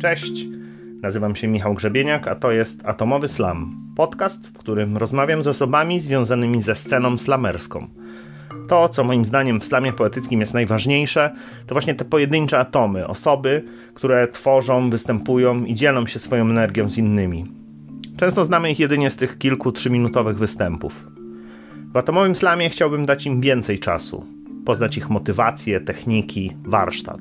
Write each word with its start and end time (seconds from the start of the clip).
Cześć, 0.00 0.46
nazywam 1.02 1.36
się 1.36 1.48
Michał 1.48 1.74
Grzebieniak, 1.74 2.28
a 2.28 2.34
to 2.34 2.50
jest 2.50 2.86
Atomowy 2.86 3.28
Slam, 3.28 3.92
podcast, 3.96 4.48
w 4.48 4.58
którym 4.58 4.96
rozmawiam 4.96 5.42
z 5.42 5.48
osobami 5.48 6.00
związanymi 6.00 6.62
ze 6.62 6.76
sceną 6.76 7.18
slamerską. 7.18 7.86
To, 8.68 8.88
co 8.88 9.04
moim 9.04 9.24
zdaniem 9.24 9.60
w 9.60 9.64
slamie 9.64 9.92
poetyckim 9.92 10.40
jest 10.40 10.54
najważniejsze, 10.54 11.34
to 11.66 11.74
właśnie 11.74 11.94
te 11.94 12.04
pojedyncze 12.04 12.58
atomy, 12.58 13.06
osoby, 13.06 13.64
które 13.94 14.28
tworzą, 14.28 14.90
występują 14.90 15.64
i 15.64 15.74
dzielą 15.74 16.06
się 16.06 16.18
swoją 16.18 16.44
energią 16.50 16.88
z 16.88 16.98
innymi. 16.98 17.44
Często 18.16 18.44
znamy 18.44 18.70
ich 18.70 18.80
jedynie 18.80 19.10
z 19.10 19.16
tych 19.16 19.38
kilku 19.38 19.72
trzyminutowych 19.72 20.38
występów. 20.38 21.06
W 21.92 21.96
atomowym 21.96 22.36
slamie 22.36 22.70
chciałbym 22.70 23.06
dać 23.06 23.26
im 23.26 23.40
więcej 23.40 23.78
czasu, 23.78 24.35
poznać 24.66 24.96
ich 24.96 25.10
motywacje, 25.10 25.80
techniki, 25.80 26.56
warsztat 26.64 27.20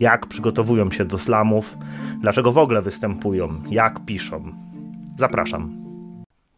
jak 0.00 0.26
przygotowują 0.26 0.90
się 0.90 1.04
do 1.04 1.18
slamów, 1.18 1.76
dlaczego 2.20 2.52
w 2.52 2.58
ogóle 2.58 2.82
występują, 2.82 3.62
jak 3.70 4.04
piszą. 4.04 4.52
Zapraszam. 5.16 5.84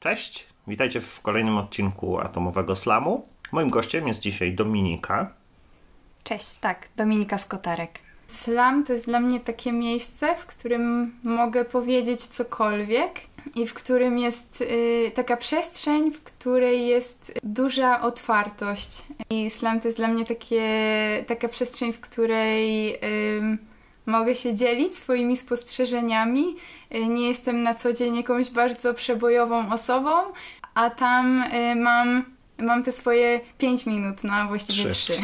Cześć, 0.01 0.47
witajcie 0.67 1.01
w 1.01 1.21
kolejnym 1.21 1.57
odcinku 1.57 2.19
Atomowego 2.19 2.77
Slamu. 2.77 3.27
Moim 3.53 3.71
gościem 3.71 4.09
jest 4.09 4.21
dzisiaj 4.21 4.55
Dominika. 4.55 5.33
Cześć, 6.25 6.59
tak, 6.59 6.89
Dominika 6.97 7.39
Skotarek. 7.39 7.99
Slam 8.27 8.85
to 8.85 8.93
jest 8.93 9.07
dla 9.07 9.21
mnie 9.21 9.41
takie 9.41 9.73
miejsce, 9.73 10.37
w 10.37 10.47
którym 10.47 11.15
mogę 11.23 11.65
powiedzieć 11.65 12.27
cokolwiek 12.27 13.21
i 13.55 13.67
w 13.67 13.75
którym 13.75 14.19
jest 14.19 14.61
y, 14.61 15.11
taka 15.15 15.37
przestrzeń, 15.37 16.11
w 16.11 16.23
której 16.23 16.87
jest 16.87 17.33
duża 17.43 18.01
otwartość. 18.01 19.03
I 19.31 19.51
slam 19.51 19.81
to 19.81 19.89
jest 19.89 19.99
dla 19.99 20.09
mnie 20.09 20.25
takie, 20.25 20.65
taka 21.27 21.49
przestrzeń, 21.49 21.93
w 21.93 22.01
której 22.01 22.95
y, 22.95 23.59
mogę 24.07 24.37
się 24.37 24.55
dzielić 24.55 24.97
swoimi 24.97 25.37
spostrzeżeniami. 25.37 26.57
Y, 26.95 27.07
nie 27.07 27.29
jestem 27.29 27.63
na 27.63 27.75
co 27.75 27.93
dzień 27.93 28.17
jakąś 28.17 28.51
bardzo 28.51 28.95
przebojową 28.95 29.73
osobą, 29.73 30.11
a 30.75 30.91
tam 30.91 31.43
y, 31.43 31.75
mam, 31.75 32.25
mam 32.59 32.83
te 32.83 32.93
swoje 32.93 33.41
5 33.59 33.87
minut, 33.87 34.25
no 34.25 34.49
właściwie 34.49 34.91
3. 34.91 35.13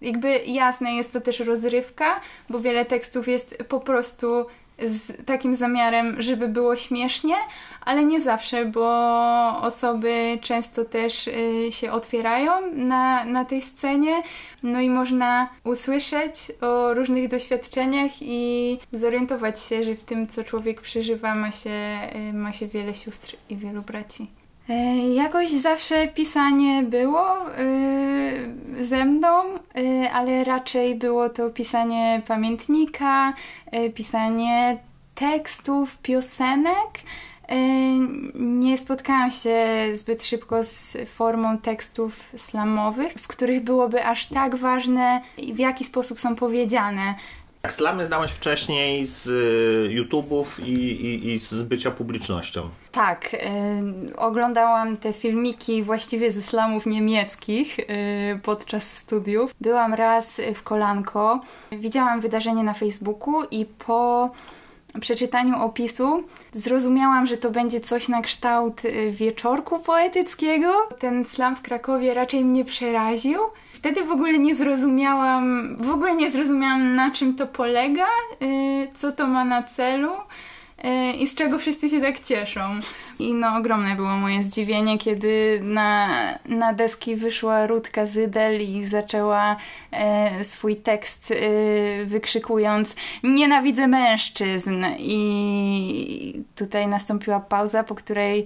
Jakby 0.00 0.38
jasne 0.46 0.94
jest 0.94 1.12
to 1.12 1.20
też 1.20 1.40
rozrywka, 1.40 2.20
bo 2.50 2.60
wiele 2.60 2.84
tekstów 2.84 3.28
jest 3.28 3.58
po 3.68 3.80
prostu 3.80 4.46
z 4.78 5.26
takim 5.26 5.56
zamiarem, 5.56 6.22
żeby 6.22 6.48
było 6.48 6.76
śmiesznie, 6.76 7.34
ale 7.80 8.04
nie 8.04 8.20
zawsze, 8.20 8.64
bo 8.64 8.86
osoby 9.60 10.38
często 10.42 10.84
też 10.84 11.26
y, 11.26 11.68
się 11.70 11.92
otwierają 11.92 12.52
na, 12.72 13.24
na 13.24 13.44
tej 13.44 13.62
scenie, 13.62 14.22
no 14.62 14.80
i 14.80 14.90
można 14.90 15.48
usłyszeć 15.64 16.34
o 16.60 16.94
różnych 16.94 17.28
doświadczeniach 17.28 18.10
i 18.20 18.78
zorientować 18.92 19.60
się, 19.62 19.84
że 19.84 19.94
w 19.94 20.04
tym, 20.04 20.26
co 20.26 20.44
człowiek 20.44 20.80
przeżywa, 20.80 21.34
ma 21.34 21.50
się, 21.52 21.98
y, 22.30 22.32
ma 22.32 22.52
się 22.52 22.66
wiele 22.66 22.94
sióstr 22.94 23.36
i 23.50 23.56
wielu 23.56 23.82
braci. 23.82 24.43
E, 24.68 25.08
jakoś 25.14 25.50
zawsze 25.50 26.08
pisanie 26.08 26.82
było 26.82 27.24
yy, 27.58 28.84
ze 28.84 29.04
mną, 29.04 29.44
yy, 29.74 30.12
ale 30.12 30.44
raczej 30.44 30.94
było 30.94 31.28
to 31.28 31.50
pisanie 31.50 32.22
pamiętnika, 32.26 33.34
pisanie 33.94 34.78
tekstów, 35.14 35.98
piosenek. 35.98 36.90
Nie 38.34 38.78
spotkałam 38.78 39.30
się 39.30 39.66
zbyt 39.92 40.24
szybko 40.24 40.62
z 40.62 40.96
formą 41.06 41.58
tekstów 41.58 42.30
slamowych, 42.36 43.12
w 43.12 43.26
których 43.26 43.64
byłoby 43.64 44.04
aż 44.04 44.26
tak 44.26 44.56
ważne, 44.56 45.20
w 45.54 45.58
jaki 45.58 45.84
sposób 45.84 46.20
są 46.20 46.34
powiedziane. 46.34 47.14
Slamy 47.68 48.06
znałaś 48.06 48.32
wcześniej 48.32 49.06
z 49.06 49.26
y, 49.26 49.94
YouTube'ów 49.94 50.44
i, 50.64 50.72
i, 50.72 51.34
i 51.34 51.38
z 51.40 51.54
bycia 51.54 51.90
publicznością. 51.90 52.68
Tak, 52.92 53.34
y, 53.34 54.16
oglądałam 54.16 54.96
te 54.96 55.12
filmiki 55.12 55.82
właściwie 55.82 56.32
ze 56.32 56.42
slamów 56.42 56.86
niemieckich 56.86 57.78
y, 57.78 57.84
podczas 58.42 58.96
studiów. 58.96 59.54
Byłam 59.60 59.94
raz 59.94 60.40
w 60.54 60.62
Kolanko, 60.62 61.40
widziałam 61.72 62.20
wydarzenie 62.20 62.62
na 62.62 62.74
Facebooku 62.74 63.42
i 63.50 63.66
po 63.86 64.30
przeczytaniu 65.00 65.62
opisu 65.62 66.24
zrozumiałam, 66.52 67.26
że 67.26 67.36
to 67.36 67.50
będzie 67.50 67.80
coś 67.80 68.08
na 68.08 68.22
kształt 68.22 68.84
y, 68.84 69.10
wieczorku 69.10 69.78
poetyckiego. 69.78 70.86
Ten 70.98 71.24
slam 71.24 71.56
w 71.56 71.62
Krakowie 71.62 72.14
raczej 72.14 72.44
mnie 72.44 72.64
przeraził. 72.64 73.38
Wtedy 73.84 74.04
w 74.04 74.10
ogóle 74.10 74.38
nie 74.38 74.54
zrozumiałam, 74.54 75.76
w 75.80 75.90
ogóle 75.90 76.16
nie 76.16 76.30
zrozumiałam 76.30 76.94
na 76.94 77.10
czym 77.10 77.36
to 77.36 77.46
polega, 77.46 78.06
y, 78.42 78.88
co 78.94 79.12
to 79.12 79.26
ma 79.26 79.44
na 79.44 79.62
celu. 79.62 80.12
Y, 80.84 81.12
i 81.12 81.26
z 81.26 81.34
czego 81.34 81.58
wszyscy 81.58 81.88
się 81.88 82.00
tak 82.00 82.20
cieszą. 82.20 82.60
I 83.18 83.34
no 83.34 83.56
ogromne 83.56 83.96
było 83.96 84.16
moje 84.16 84.42
zdziwienie, 84.42 84.98
kiedy 84.98 85.60
na, 85.62 86.08
na 86.44 86.72
deski 86.72 87.16
wyszła 87.16 87.66
Rutka 87.66 88.06
Zydel 88.06 88.62
i 88.62 88.84
zaczęła 88.84 89.56
e, 89.92 90.44
swój 90.44 90.76
tekst 90.76 91.34
wykrzykując 92.04 92.96
nienawidzę 93.22 93.88
mężczyzn 93.88 94.84
i 94.98 96.42
tutaj 96.54 96.86
nastąpiła 96.86 97.40
pauza, 97.40 97.84
po 97.84 97.94
której 97.94 98.44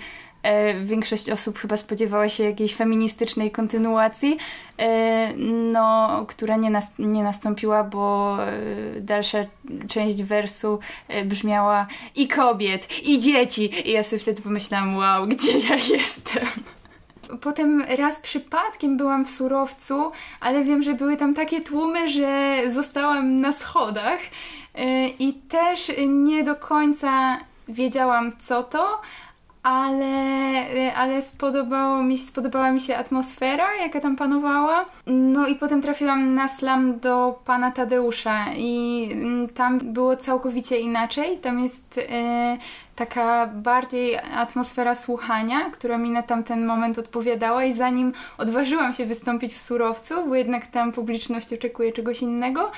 większość 0.84 1.30
osób 1.30 1.58
chyba 1.58 1.76
spodziewała 1.76 2.28
się 2.28 2.44
jakiejś 2.44 2.74
feministycznej 2.74 3.50
kontynuacji, 3.50 4.36
e, 4.78 5.32
no, 5.72 6.24
która 6.28 6.56
nie, 6.56 6.70
nas, 6.70 6.92
nie 6.98 7.22
nastąpiła, 7.22 7.84
bo 7.84 8.36
e, 8.46 9.00
dalsza 9.00 9.38
część 9.88 10.22
wersu 10.22 10.78
brzmiała 11.24 11.86
i 12.16 12.28
kobiet, 12.28 12.98
i 13.02 13.18
dzieci. 13.18 13.88
I 13.88 13.92
ja 13.92 14.02
sobie 14.02 14.20
wtedy 14.20 14.42
pomyślałam, 14.42 14.96
wow, 14.96 15.26
gdzie 15.26 15.58
ja 15.58 15.76
jestem? 15.96 16.46
Potem 17.40 17.84
raz 17.98 18.18
przypadkiem 18.18 18.96
byłam 18.96 19.24
w 19.24 19.30
surowcu, 19.30 20.10
ale 20.40 20.64
wiem, 20.64 20.82
że 20.82 20.94
były 20.94 21.16
tam 21.16 21.34
takie 21.34 21.60
tłumy, 21.60 22.08
że 22.08 22.62
zostałam 22.66 23.40
na 23.40 23.52
schodach 23.52 24.20
i 25.18 25.34
też 25.48 25.92
nie 26.08 26.44
do 26.44 26.56
końca 26.56 27.38
wiedziałam, 27.68 28.32
co 28.38 28.62
to, 28.62 29.00
ale, 29.68 30.94
ale 30.94 31.22
spodobało 31.22 32.02
mi, 32.02 32.18
spodobała 32.18 32.72
mi 32.72 32.80
się 32.80 32.96
atmosfera, 32.96 33.76
jaka 33.82 34.00
tam 34.00 34.16
panowała. 34.16 34.86
No 35.06 35.46
i 35.46 35.54
potem 35.54 35.82
trafiłam 35.82 36.34
na 36.34 36.48
slam 36.48 36.98
do 36.98 37.40
pana 37.44 37.70
Tadeusza 37.70 38.44
i 38.56 39.08
mm, 39.12 39.48
tam 39.48 39.78
było 39.78 40.16
całkowicie 40.16 40.80
inaczej. 40.80 41.38
Tam 41.38 41.60
jest 41.60 42.00
e, 42.10 42.56
taka 42.96 43.46
bardziej 43.46 44.16
atmosfera 44.16 44.94
słuchania, 44.94 45.70
która 45.70 45.98
mi 45.98 46.10
na 46.10 46.22
tamten 46.22 46.66
moment 46.66 46.98
odpowiadała 46.98 47.64
i 47.64 47.72
zanim 47.72 48.12
odważyłam 48.38 48.92
się 48.92 49.06
wystąpić 49.06 49.54
w 49.54 49.60
surowcu, 49.60 50.14
bo 50.28 50.34
jednak 50.34 50.66
tam 50.66 50.92
publiczność 50.92 51.52
oczekuje 51.52 51.92
czegoś 51.92 52.22
innego, 52.22 52.70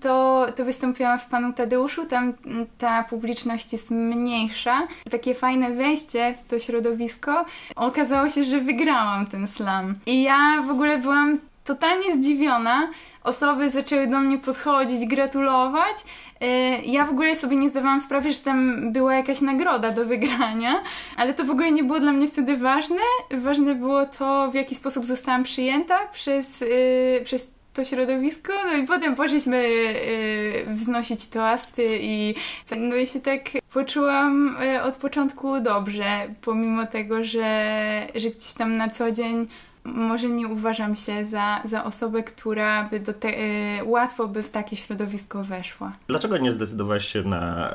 to, 0.00 0.46
to 0.56 0.64
wystąpiłam 0.64 1.18
w 1.18 1.26
Panu 1.26 1.52
Tadeuszu, 1.52 2.06
tam 2.06 2.32
ta 2.78 3.04
publiczność 3.04 3.72
jest 3.72 3.90
mniejsza. 3.90 4.88
Takie 5.10 5.34
fajne 5.34 5.70
wejście 5.70 6.34
w 6.38 6.48
to 6.48 6.58
środowisko. 6.58 7.44
Okazało 7.76 8.30
się, 8.30 8.44
że 8.44 8.60
wygrałam 8.60 9.26
ten 9.26 9.46
slam. 9.46 9.94
I 10.06 10.22
ja 10.22 10.62
w 10.66 10.70
ogóle 10.70 10.98
byłam 10.98 11.38
totalnie 11.64 12.14
zdziwiona. 12.14 12.90
Osoby 13.24 13.70
zaczęły 13.70 14.06
do 14.06 14.20
mnie 14.20 14.38
podchodzić, 14.38 15.06
gratulować. 15.06 15.96
Y, 16.42 16.46
ja 16.84 17.04
w 17.04 17.10
ogóle 17.10 17.36
sobie 17.36 17.56
nie 17.56 17.68
zdawałam 17.68 18.00
sprawy, 18.00 18.32
że 18.32 18.38
tam 18.38 18.92
była 18.92 19.14
jakaś 19.14 19.40
nagroda 19.40 19.90
do 19.90 20.04
wygrania, 20.04 20.82
ale 21.16 21.34
to 21.34 21.44
w 21.44 21.50
ogóle 21.50 21.72
nie 21.72 21.84
było 21.84 22.00
dla 22.00 22.12
mnie 22.12 22.28
wtedy 22.28 22.56
ważne. 22.56 22.96
Ważne 23.30 23.74
było 23.74 24.06
to, 24.06 24.50
w 24.50 24.54
jaki 24.54 24.74
sposób 24.74 25.04
zostałam 25.04 25.42
przyjęta 25.42 25.98
przez, 26.12 26.60
yy, 26.60 27.20
przez 27.24 27.54
to 27.74 27.84
środowisko, 27.84 28.52
no 28.66 28.72
i 28.72 28.86
potem 28.86 29.16
poszliśmy 29.16 29.68
yy, 29.68 30.74
wznosić 30.74 31.28
toasty 31.28 31.98
i 32.00 32.34
no 32.76 32.96
i 32.96 33.06
się 33.06 33.20
tak 33.20 33.40
poczułam 33.72 34.56
yy, 34.60 34.82
od 34.82 34.96
początku 34.96 35.60
dobrze, 35.60 36.28
pomimo 36.42 36.86
tego, 36.86 37.24
że, 37.24 38.06
że 38.14 38.30
gdzieś 38.30 38.52
tam 38.52 38.76
na 38.76 38.88
co 38.88 39.12
dzień 39.12 39.46
może 39.84 40.28
nie 40.28 40.48
uważam 40.48 40.96
się 40.96 41.24
za, 41.24 41.60
za 41.64 41.84
osobę, 41.84 42.22
która 42.22 42.84
by 42.84 43.00
do 43.00 43.14
te, 43.14 43.30
yy, 43.30 43.84
łatwo 43.84 44.28
by 44.28 44.42
w 44.42 44.50
takie 44.50 44.76
środowisko 44.76 45.44
weszła. 45.44 45.92
Dlaczego 46.08 46.38
nie 46.38 46.52
zdecydowałaś 46.52 47.06
się 47.06 47.22
na 47.22 47.72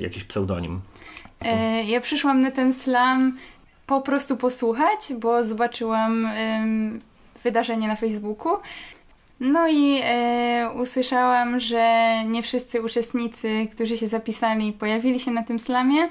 jakiś 0.00 0.24
pseudonim? 0.24 0.80
Ja 1.86 2.00
przyszłam 2.00 2.40
na 2.40 2.50
ten 2.50 2.72
slam 2.72 3.38
po 3.86 4.00
prostu 4.00 4.36
posłuchać, 4.36 5.00
bo 5.20 5.44
zobaczyłam 5.44 6.28
wydarzenie 7.44 7.88
na 7.88 7.96
Facebooku. 7.96 8.52
No 9.40 9.68
i 9.68 10.00
e, 10.02 10.70
usłyszałam, 10.82 11.60
że 11.60 12.14
nie 12.26 12.42
wszyscy 12.42 12.82
uczestnicy, 12.82 13.68
którzy 13.72 13.96
się 13.96 14.08
zapisali, 14.08 14.72
pojawili 14.72 15.20
się 15.20 15.30
na 15.30 15.42
tym 15.42 15.58
slamie, 15.58 16.08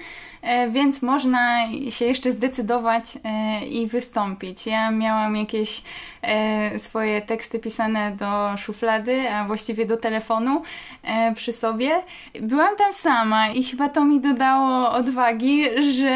więc 0.71 1.01
można 1.01 1.67
się 1.89 2.05
jeszcze 2.05 2.31
zdecydować 2.31 3.03
e, 3.23 3.65
i 3.65 3.87
wystąpić. 3.87 4.67
Ja 4.67 4.91
miałam 4.91 5.35
jakieś 5.35 5.83
e, 6.21 6.79
swoje 6.79 7.21
teksty 7.21 7.59
pisane 7.59 8.11
do 8.11 8.57
szuflady, 8.57 9.29
a 9.29 9.45
właściwie 9.45 9.85
do 9.85 9.97
telefonu 9.97 10.61
e, 11.03 11.33
przy 11.33 11.51
sobie. 11.51 11.91
Byłam 12.41 12.75
tam 12.75 12.93
sama 12.93 13.49
i 13.49 13.63
chyba 13.63 13.89
to 13.89 14.05
mi 14.05 14.19
dodało 14.19 14.91
odwagi, 14.91 15.63
że 15.93 16.15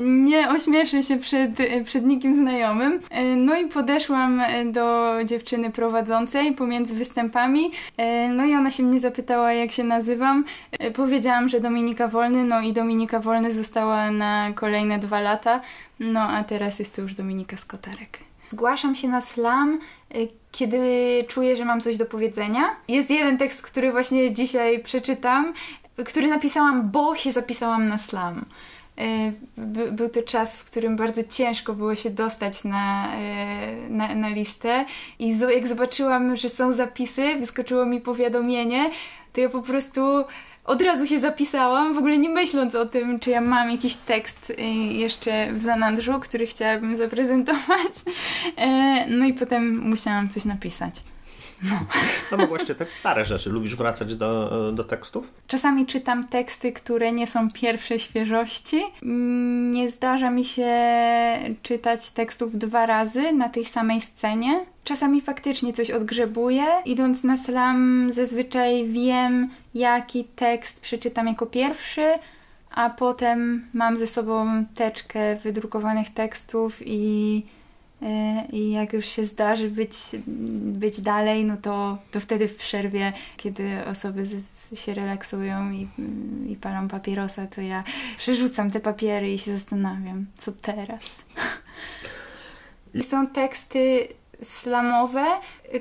nie 0.00 0.50
ośmieszę 0.50 1.02
się 1.02 1.16
przed, 1.16 1.50
przed 1.84 2.04
nikim 2.06 2.34
znajomym. 2.34 3.00
E, 3.10 3.24
no 3.24 3.56
i 3.56 3.66
podeszłam 3.66 4.42
do 4.72 5.14
dziewczyny 5.24 5.70
prowadzącej 5.70 6.52
pomiędzy 6.52 6.94
występami. 6.94 7.70
E, 7.96 8.28
no 8.28 8.44
i 8.44 8.54
ona 8.54 8.70
się 8.70 8.82
mnie 8.82 9.00
zapytała, 9.00 9.52
jak 9.52 9.72
się 9.72 9.84
nazywam. 9.84 10.44
E, 10.72 10.90
powiedziałam, 10.90 11.48
że 11.48 11.60
Dominika 11.60 12.08
Wolny, 12.08 12.44
no 12.44 12.60
i 12.60 12.72
Dominika 12.72 13.20
Wolny 13.20 13.49
została 13.54 14.10
na 14.10 14.52
kolejne 14.54 14.98
dwa 14.98 15.20
lata. 15.20 15.60
No 16.00 16.20
a 16.20 16.44
teraz 16.44 16.78
jest 16.78 16.96
to 16.96 17.02
już 17.02 17.14
Dominika 17.14 17.56
Skotarek. 17.56 18.18
Zgłaszam 18.50 18.94
się 18.94 19.08
na 19.08 19.20
slam, 19.20 19.78
y, 20.14 20.28
kiedy 20.52 20.78
czuję, 21.28 21.56
że 21.56 21.64
mam 21.64 21.80
coś 21.80 21.96
do 21.96 22.06
powiedzenia. 22.06 22.76
Jest 22.88 23.10
jeden 23.10 23.38
tekst, 23.38 23.62
który 23.62 23.92
właśnie 23.92 24.34
dzisiaj 24.34 24.82
przeczytam, 24.82 25.54
który 26.04 26.28
napisałam, 26.28 26.90
bo 26.90 27.16
się 27.16 27.32
zapisałam 27.32 27.88
na 27.88 27.98
slam. 27.98 28.44
Y, 28.98 29.32
był 29.92 30.08
to 30.08 30.22
czas, 30.22 30.56
w 30.56 30.64
którym 30.64 30.96
bardzo 30.96 31.22
ciężko 31.22 31.72
było 31.72 31.94
się 31.94 32.10
dostać 32.10 32.64
na, 32.64 33.14
y, 33.86 33.90
na, 33.90 34.14
na 34.14 34.28
listę 34.28 34.84
i 35.18 35.38
jak 35.38 35.66
zobaczyłam, 35.66 36.36
że 36.36 36.48
są 36.48 36.72
zapisy, 36.72 37.36
wyskoczyło 37.40 37.86
mi 37.86 38.00
powiadomienie, 38.00 38.90
to 39.32 39.40
ja 39.40 39.48
po 39.48 39.62
prostu 39.62 40.24
od 40.64 40.82
razu 40.82 41.06
się 41.06 41.20
zapisałam, 41.20 41.94
w 41.94 41.98
ogóle 41.98 42.18
nie 42.18 42.28
myśląc 42.28 42.74
o 42.74 42.86
tym, 42.86 43.20
czy 43.20 43.30
ja 43.30 43.40
mam 43.40 43.70
jakiś 43.70 43.94
tekst 43.94 44.50
y, 44.50 44.62
jeszcze 44.92 45.52
w 45.52 45.62
zanadrzu, 45.62 46.20
który 46.20 46.46
chciałabym 46.46 46.96
zaprezentować. 46.96 47.92
E, 48.56 49.06
no 49.06 49.24
i 49.24 49.34
potem 49.34 49.78
musiałam 49.78 50.28
coś 50.28 50.44
napisać. 50.44 50.94
No. 51.62 51.76
no 52.32 52.38
bo 52.38 52.46
właśnie 52.46 52.74
tak 52.74 52.92
stare 52.92 53.24
rzeczy. 53.24 53.50
Lubisz 53.50 53.76
wracać 53.76 54.16
do, 54.16 54.72
do 54.72 54.84
tekstów? 54.84 55.32
Czasami 55.46 55.86
czytam 55.86 56.28
teksty, 56.28 56.72
które 56.72 57.12
nie 57.12 57.26
są 57.26 57.50
pierwszej 57.50 57.98
świeżości. 57.98 58.82
Nie 59.70 59.90
zdarza 59.90 60.30
mi 60.30 60.44
się 60.44 60.70
czytać 61.62 62.10
tekstów 62.10 62.58
dwa 62.58 62.86
razy 62.86 63.32
na 63.32 63.48
tej 63.48 63.64
samej 63.64 64.00
scenie. 64.00 64.64
Czasami 64.84 65.20
faktycznie 65.20 65.72
coś 65.72 65.90
odgrzebuję. 65.90 66.64
Idąc 66.84 67.24
na 67.24 67.36
slam 67.36 68.08
zazwyczaj 68.12 68.86
wiem, 68.86 69.50
jaki 69.74 70.24
tekst 70.24 70.80
przeczytam 70.80 71.26
jako 71.26 71.46
pierwszy, 71.46 72.12
a 72.70 72.90
potem 72.90 73.66
mam 73.74 73.96
ze 73.96 74.06
sobą 74.06 74.64
teczkę 74.74 75.36
wydrukowanych 75.36 76.14
tekstów 76.14 76.78
i 76.84 77.42
I 78.52 78.70
jak 78.70 78.92
już 78.92 79.06
się 79.06 79.24
zdarzy 79.24 79.70
być, 79.70 79.92
być 80.56 81.00
dalej, 81.00 81.44
no 81.44 81.56
to, 81.56 81.98
to 82.10 82.20
wtedy 82.20 82.48
w 82.48 82.56
przerwie, 82.56 83.12
kiedy 83.36 83.84
osoby 83.86 84.26
z, 84.26 84.80
się 84.80 84.94
relaksują 84.94 85.70
i, 85.70 85.88
i 86.48 86.56
palą 86.56 86.88
papierosa, 86.88 87.46
to 87.46 87.60
ja 87.60 87.84
przerzucam 88.18 88.70
te 88.70 88.80
papiery 88.80 89.32
i 89.32 89.38
się 89.38 89.52
zastanawiam, 89.52 90.26
co 90.34 90.52
teraz. 90.52 91.24
I 92.94 93.02
są 93.10 93.26
teksty 93.26 94.08
slamowe, 94.42 95.24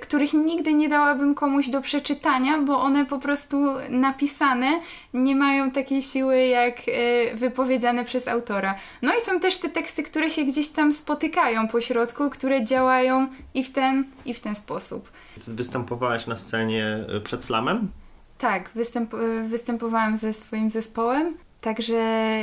których 0.01 0.33
nigdy 0.33 0.73
nie 0.73 0.89
dałabym 0.89 1.35
komuś 1.35 1.69
do 1.69 1.81
przeczytania, 1.81 2.61
bo 2.61 2.79
one 2.79 3.05
po 3.05 3.19
prostu 3.19 3.57
napisane 3.89 4.79
nie 5.13 5.35
mają 5.35 5.71
takiej 5.71 6.03
siły 6.03 6.41
jak 6.41 6.75
e, 6.87 7.35
wypowiedziane 7.35 8.05
przez 8.05 8.27
autora. 8.27 8.75
No 9.01 9.15
i 9.17 9.21
są 9.21 9.39
też 9.39 9.57
te 9.57 9.69
teksty, 9.69 10.03
które 10.03 10.29
się 10.29 10.43
gdzieś 10.43 10.69
tam 10.69 10.93
spotykają 10.93 11.67
po 11.67 11.81
środku, 11.81 12.29
które 12.29 12.63
działają 12.63 13.27
i 13.53 13.63
w 13.63 13.71
ten, 13.71 14.03
i 14.25 14.33
w 14.33 14.39
ten 14.39 14.55
sposób. 14.55 15.11
Występowałaś 15.47 16.27
na 16.27 16.37
scenie 16.37 16.85
e, 17.15 17.19
przed 17.19 17.45
slamem? 17.45 17.91
Tak, 18.37 18.69
występ 18.75 19.13
e, 19.13 19.43
występowałam 19.47 20.17
ze 20.17 20.33
swoim 20.33 20.69
zespołem. 20.69 21.37
Także 21.61 21.97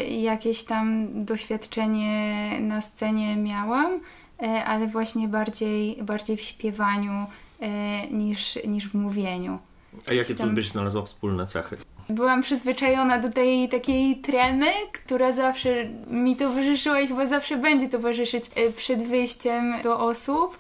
jakieś 0.09 0.65
tam 0.65 1.09
doświadczenie 1.25 2.51
na 2.61 2.81
scenie 2.81 3.37
miałam. 3.37 4.01
E, 4.43 4.65
ale 4.65 4.87
właśnie 4.87 5.29
bardziej, 5.29 5.99
bardziej 6.03 6.37
w 6.37 6.41
śpiewaniu 6.41 7.27
e, 7.61 8.07
niż, 8.07 8.59
niż 8.67 8.89
w 8.89 8.95
mówieniu. 8.95 9.59
A 10.09 10.13
jakie 10.13 10.35
tu 10.35 10.47
byś 10.47 10.69
znalazła 10.69 11.03
wspólne 11.03 11.47
cechy? 11.47 11.77
Byłam 12.09 12.43
przyzwyczajona 12.43 13.19
do 13.19 13.33
tej 13.33 13.69
takiej 13.69 14.17
tremy, 14.17 14.67
która 14.93 15.33
zawsze 15.33 15.85
mi 16.11 16.37
towarzyszyła 16.37 17.01
i 17.01 17.07
chyba 17.07 17.27
zawsze 17.27 17.57
będzie 17.57 17.89
towarzyszyć 17.89 18.45
e, 18.55 18.73
przed 18.73 19.03
wyjściem 19.03 19.75
do 19.83 20.01
osób. 20.01 20.59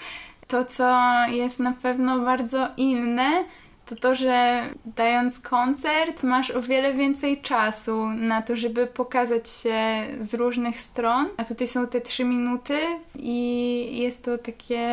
To, 0.49 0.65
co 0.65 1.03
jest 1.29 1.61
na 1.61 1.73
pewno 1.73 2.19
bardzo 2.19 2.69
inne, 2.77 3.45
to 3.87 3.97
to, 3.97 4.15
że 4.15 4.63
dając 4.85 5.39
koncert 5.39 6.23
masz 6.23 6.51
o 6.51 6.63
wiele 6.63 6.95
więcej 6.95 7.43
czasu 7.43 8.07
na 8.09 8.43
to, 8.43 8.57
żeby 8.57 8.87
pokazać 8.87 9.49
się 9.49 10.07
z 10.21 10.35
różnych 10.35 10.81
stron. 10.81 11.29
A 11.37 11.45
tutaj 11.45 11.67
są 11.67 11.87
te 11.87 12.01
trzy 12.01 12.25
minuty 12.25 12.79
i 13.19 13.99
jest 13.99 14.25
to 14.25 14.39
takie 14.39 14.89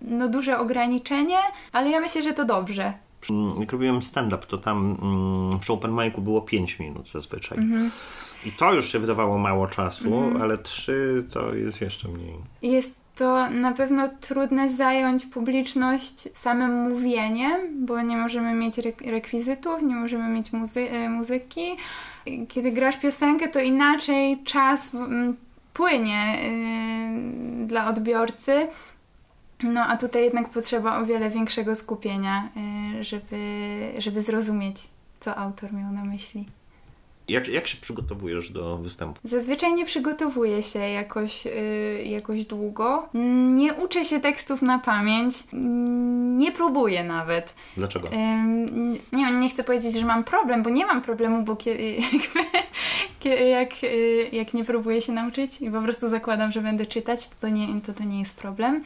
no 0.00 0.28
duże 0.28 0.58
ograniczenie, 0.58 1.38
ale 1.72 1.90
ja 1.90 2.00
myślę, 2.00 2.22
że 2.22 2.32
to 2.32 2.44
dobrze. 2.44 2.92
Jak 3.60 3.72
robiłem 3.72 4.02
stand-up, 4.02 4.46
to 4.46 4.58
tam 4.58 4.96
mm, 5.02 5.58
przy 5.58 5.72
open 5.72 5.92
micu 5.92 6.20
było 6.20 6.40
5 6.42 6.78
minut 6.78 7.10
zazwyczaj. 7.10 7.58
Mhm. 7.58 7.90
I 8.46 8.52
to 8.52 8.72
już 8.72 8.92
się 8.92 8.98
wydawało 8.98 9.38
mało 9.38 9.66
czasu, 9.66 10.14
mhm. 10.14 10.42
ale 10.42 10.58
3 10.58 11.24
to 11.32 11.54
jest 11.54 11.80
jeszcze 11.80 12.08
mniej. 12.08 12.34
Jest 12.62 12.99
to 13.20 13.50
na 13.50 13.72
pewno 13.72 14.08
trudne 14.08 14.68
zająć 14.70 15.26
publiczność 15.26 16.28
samym 16.38 16.88
mówieniem, 16.90 17.86
bo 17.86 18.02
nie 18.02 18.16
możemy 18.16 18.54
mieć 18.54 18.78
rekwizytów, 19.06 19.82
nie 19.82 19.94
możemy 19.94 20.28
mieć 20.28 20.52
muzy 20.52 20.90
e, 20.90 21.08
muzyki. 21.08 21.76
Kiedy 22.48 22.72
grasz 22.72 22.96
piosenkę, 22.96 23.48
to 23.48 23.60
inaczej 23.60 24.42
czas 24.44 24.92
płynie 25.72 26.38
yy, 27.60 27.66
dla 27.66 27.88
odbiorcy. 27.88 28.68
No 29.62 29.80
a 29.80 29.96
tutaj 29.96 30.24
jednak 30.24 30.48
potrzeba 30.48 30.98
o 30.98 31.06
wiele 31.06 31.30
większego 31.30 31.74
skupienia, 31.74 32.48
yy, 32.94 33.04
żeby, 33.04 33.38
żeby 33.98 34.20
zrozumieć, 34.20 34.88
co 35.20 35.36
autor 35.36 35.72
miał 35.72 35.92
na 35.92 36.04
myśli. 36.04 36.46
Jak, 37.30 37.48
jak 37.48 37.66
się 37.66 37.76
przygotowujesz 37.76 38.50
do 38.50 38.76
występu? 38.76 39.20
Zazwyczaj 39.24 39.74
nie 39.74 39.84
przygotowuję 39.84 40.62
się 40.62 40.78
jakoś, 40.78 41.44
yy, 41.44 42.04
jakoś 42.04 42.44
długo. 42.44 43.08
Nie 43.54 43.74
uczę 43.74 44.04
się 44.04 44.20
tekstów 44.20 44.62
na 44.62 44.78
pamięć. 44.78 45.34
Nie 46.38 46.52
próbuję 46.52 47.04
nawet. 47.04 47.54
Dlaczego? 47.76 48.08
Yy, 48.08 48.16
nie, 49.12 49.32
nie 49.32 49.48
chcę 49.48 49.64
powiedzieć, 49.64 49.94
że 49.94 50.04
mam 50.04 50.24
problem, 50.24 50.62
bo 50.62 50.70
nie 50.70 50.86
mam 50.86 51.02
problemu, 51.02 51.42
bo 51.42 51.56
kiedy, 51.56 52.02
jak, 53.58 53.82
yy, 53.82 54.28
jak 54.32 54.54
nie 54.54 54.64
próbuję 54.64 55.00
się 55.00 55.12
nauczyć 55.12 55.60
i 55.60 55.70
po 55.70 55.82
prostu 55.82 56.08
zakładam, 56.08 56.52
że 56.52 56.60
będę 56.60 56.86
czytać, 56.86 57.28
to 57.28 57.34
to 57.40 57.48
nie, 57.48 57.80
to, 57.86 57.92
to 57.92 58.04
nie 58.04 58.18
jest 58.18 58.36
problem. 58.36 58.84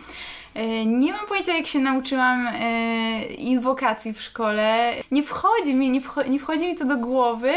Yy, 0.54 0.86
nie 0.86 1.12
mam 1.12 1.26
pojęcia, 1.26 1.56
jak 1.56 1.66
się 1.66 1.78
nauczyłam 1.78 2.44
yy, 2.44 3.24
inwokacji 3.24 4.12
w 4.12 4.22
szkole. 4.22 4.94
Nie 5.10 5.22
wchodzi 5.22 5.74
mi, 5.74 5.90
nie, 5.90 6.00
wcho 6.00 6.22
nie 6.22 6.38
wchodzi 6.38 6.66
mi 6.66 6.76
to 6.76 6.84
do 6.84 6.96
głowy. 6.96 7.52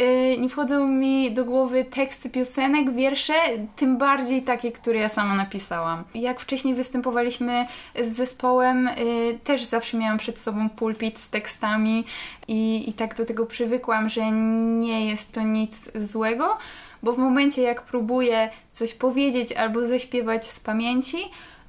Y, 0.00 0.36
nie 0.38 0.48
wchodzą 0.48 0.86
mi 0.86 1.32
do 1.32 1.44
głowy 1.44 1.84
teksty 1.84 2.30
piosenek, 2.30 2.92
wiersze, 2.92 3.34
tym 3.76 3.98
bardziej 3.98 4.42
takie, 4.42 4.72
które 4.72 4.98
ja 4.98 5.08
sama 5.08 5.34
napisałam. 5.34 6.04
Jak 6.14 6.40
wcześniej 6.40 6.74
występowaliśmy 6.74 7.66
z 8.02 8.08
zespołem, 8.08 8.88
y, 8.88 9.38
też 9.44 9.64
zawsze 9.64 9.98
miałam 9.98 10.18
przed 10.18 10.38
sobą 10.38 10.70
pulpit 10.70 11.18
z 11.18 11.30
tekstami 11.30 12.04
i, 12.48 12.90
i 12.90 12.92
tak 12.92 13.16
do 13.16 13.26
tego 13.26 13.46
przywykłam, 13.46 14.08
że 14.08 14.30
nie 14.30 15.06
jest 15.06 15.32
to 15.32 15.42
nic 15.42 15.90
złego, 15.94 16.58
bo 17.02 17.12
w 17.12 17.18
momencie 17.18 17.62
jak 17.62 17.82
próbuję 17.82 18.50
coś 18.72 18.94
powiedzieć 18.94 19.52
albo 19.52 19.86
zaśpiewać 19.86 20.46
z 20.46 20.60
pamięci, 20.60 21.18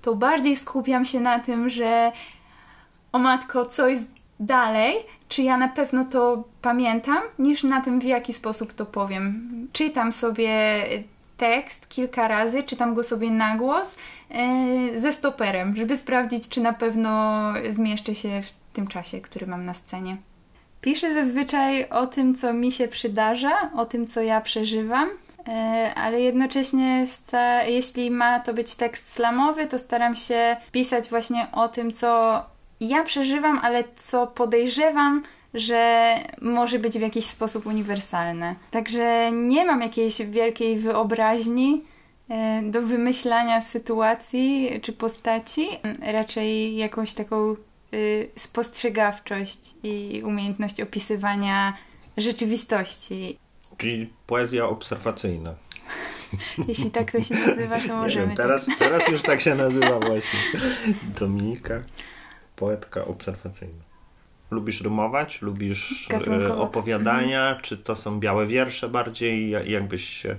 to 0.02 0.16
bardziej 0.16 0.56
skupiam 0.56 1.06
się 1.06 1.20
na 1.20 1.40
tym, 1.40 1.70
że 1.70 2.12
o 3.12 3.20
matko, 3.20 3.66
co 3.66 3.88
jest 3.88 4.08
dalej, 4.40 4.96
czy 5.34 5.44
ja 5.44 5.58
na 5.58 5.68
pewno 5.68 6.06
to 6.06 6.44
pamiętam, 6.62 7.22
niż 7.40 7.64
na 7.64 7.82
tym, 7.82 8.00
w 8.00 8.04
jaki 8.04 8.34
sposób 8.34 8.74
to 8.74 8.86
powiem. 8.86 9.50
Czytam 9.72 10.12
sobie 10.12 10.84
tekst 11.38 11.90
kilka 11.90 12.28
razy, 12.28 12.64
czytam 12.64 12.94
go 12.94 13.04
sobie 13.04 13.32
na 13.32 13.58
głos 13.58 13.98
yy, 14.30 15.00
ze 15.00 15.14
stoperem, 15.14 15.76
żeby 15.76 15.98
sprawdzić, 15.98 16.50
czy 16.50 16.62
na 16.62 16.74
pewno 16.74 17.44
zmieszczę 17.70 18.16
się 18.16 18.42
w 18.42 18.74
tym 18.74 18.88
czasie, 18.88 19.22
który 19.22 19.48
mam 19.48 19.66
na 19.66 19.74
scenie. 19.74 20.18
Piszę 20.82 21.14
zazwyczaj 21.14 21.90
o 21.90 22.08
tym, 22.08 22.36
co 22.36 22.54
mi 22.54 22.72
się 22.72 22.88
przydarza, 22.88 23.72
o 23.76 23.86
tym, 23.86 24.08
co 24.08 24.22
ja 24.22 24.42
przeżywam, 24.42 25.10
yy, 25.48 25.54
ale 25.96 26.22
jednocześnie, 26.22 27.06
jeśli 27.66 28.12
ma 28.12 28.40
to 28.40 28.54
być 28.54 28.76
tekst 28.76 29.14
slamowy, 29.14 29.68
to 29.68 29.80
staram 29.80 30.16
się 30.16 30.56
pisać 30.72 31.10
właśnie 31.10 31.48
o 31.52 31.68
tym, 31.68 31.92
co 31.92 32.40
ja 32.88 33.04
przeżywam, 33.04 33.60
ale 33.64 33.84
co 33.96 34.28
podejrzewam, 34.28 35.24
że 35.54 36.16
może 36.42 36.80
być 36.80 36.98
w 36.98 37.02
jakiś 37.02 37.26
sposób 37.26 37.66
uniwersalne. 37.66 38.56
Także 38.72 39.32
nie 39.32 39.66
mam 39.66 39.82
jakiejś 39.82 40.22
wielkiej 40.22 40.78
wyobraźni, 40.78 41.84
e, 42.30 42.62
do 42.64 42.82
wymyślania 42.82 43.62
sytuacji 43.62 44.80
czy 44.82 44.94
postaci, 44.94 45.68
raczej 46.02 46.76
jakąś 46.76 47.14
taką 47.14 47.56
y, 47.94 48.30
spostrzegawczość 48.36 49.60
i 49.84 50.22
umiejętność 50.26 50.82
opisywania 50.82 51.78
rzeczywistości. 52.18 53.38
Czyli 53.78 54.10
poezja 54.28 54.66
obserwacyjna. 54.66 55.54
Jeśli 56.68 56.92
tak 56.92 57.12
to 57.12 57.22
się 57.22 57.36
nazywa, 57.36 57.80
to 57.80 57.96
możemy. 57.96 58.28
Wiem, 58.28 58.36
teraz, 58.36 58.66
teraz 58.80 59.08
już 59.08 59.22
tak 59.22 59.42
się 59.42 59.56
nazywa 59.56 60.00
właśnie. 60.00 60.40
Dominika, 61.20 61.82
poetka 62.56 63.06
obserwacyjna. 63.06 63.84
Lubisz 64.52 64.82
rymować? 64.82 65.42
Lubisz 65.42 66.10
e, 66.28 66.56
opowiadania? 66.58 67.42
Mhm. 67.42 67.62
Czy 67.62 67.78
to 67.78 67.96
są 67.96 68.20
białe 68.20 68.48
wiersze 68.48 68.90
bardziej? 68.90 69.50
Jak 69.50 69.88
byś 69.88 70.10
się 70.10 70.36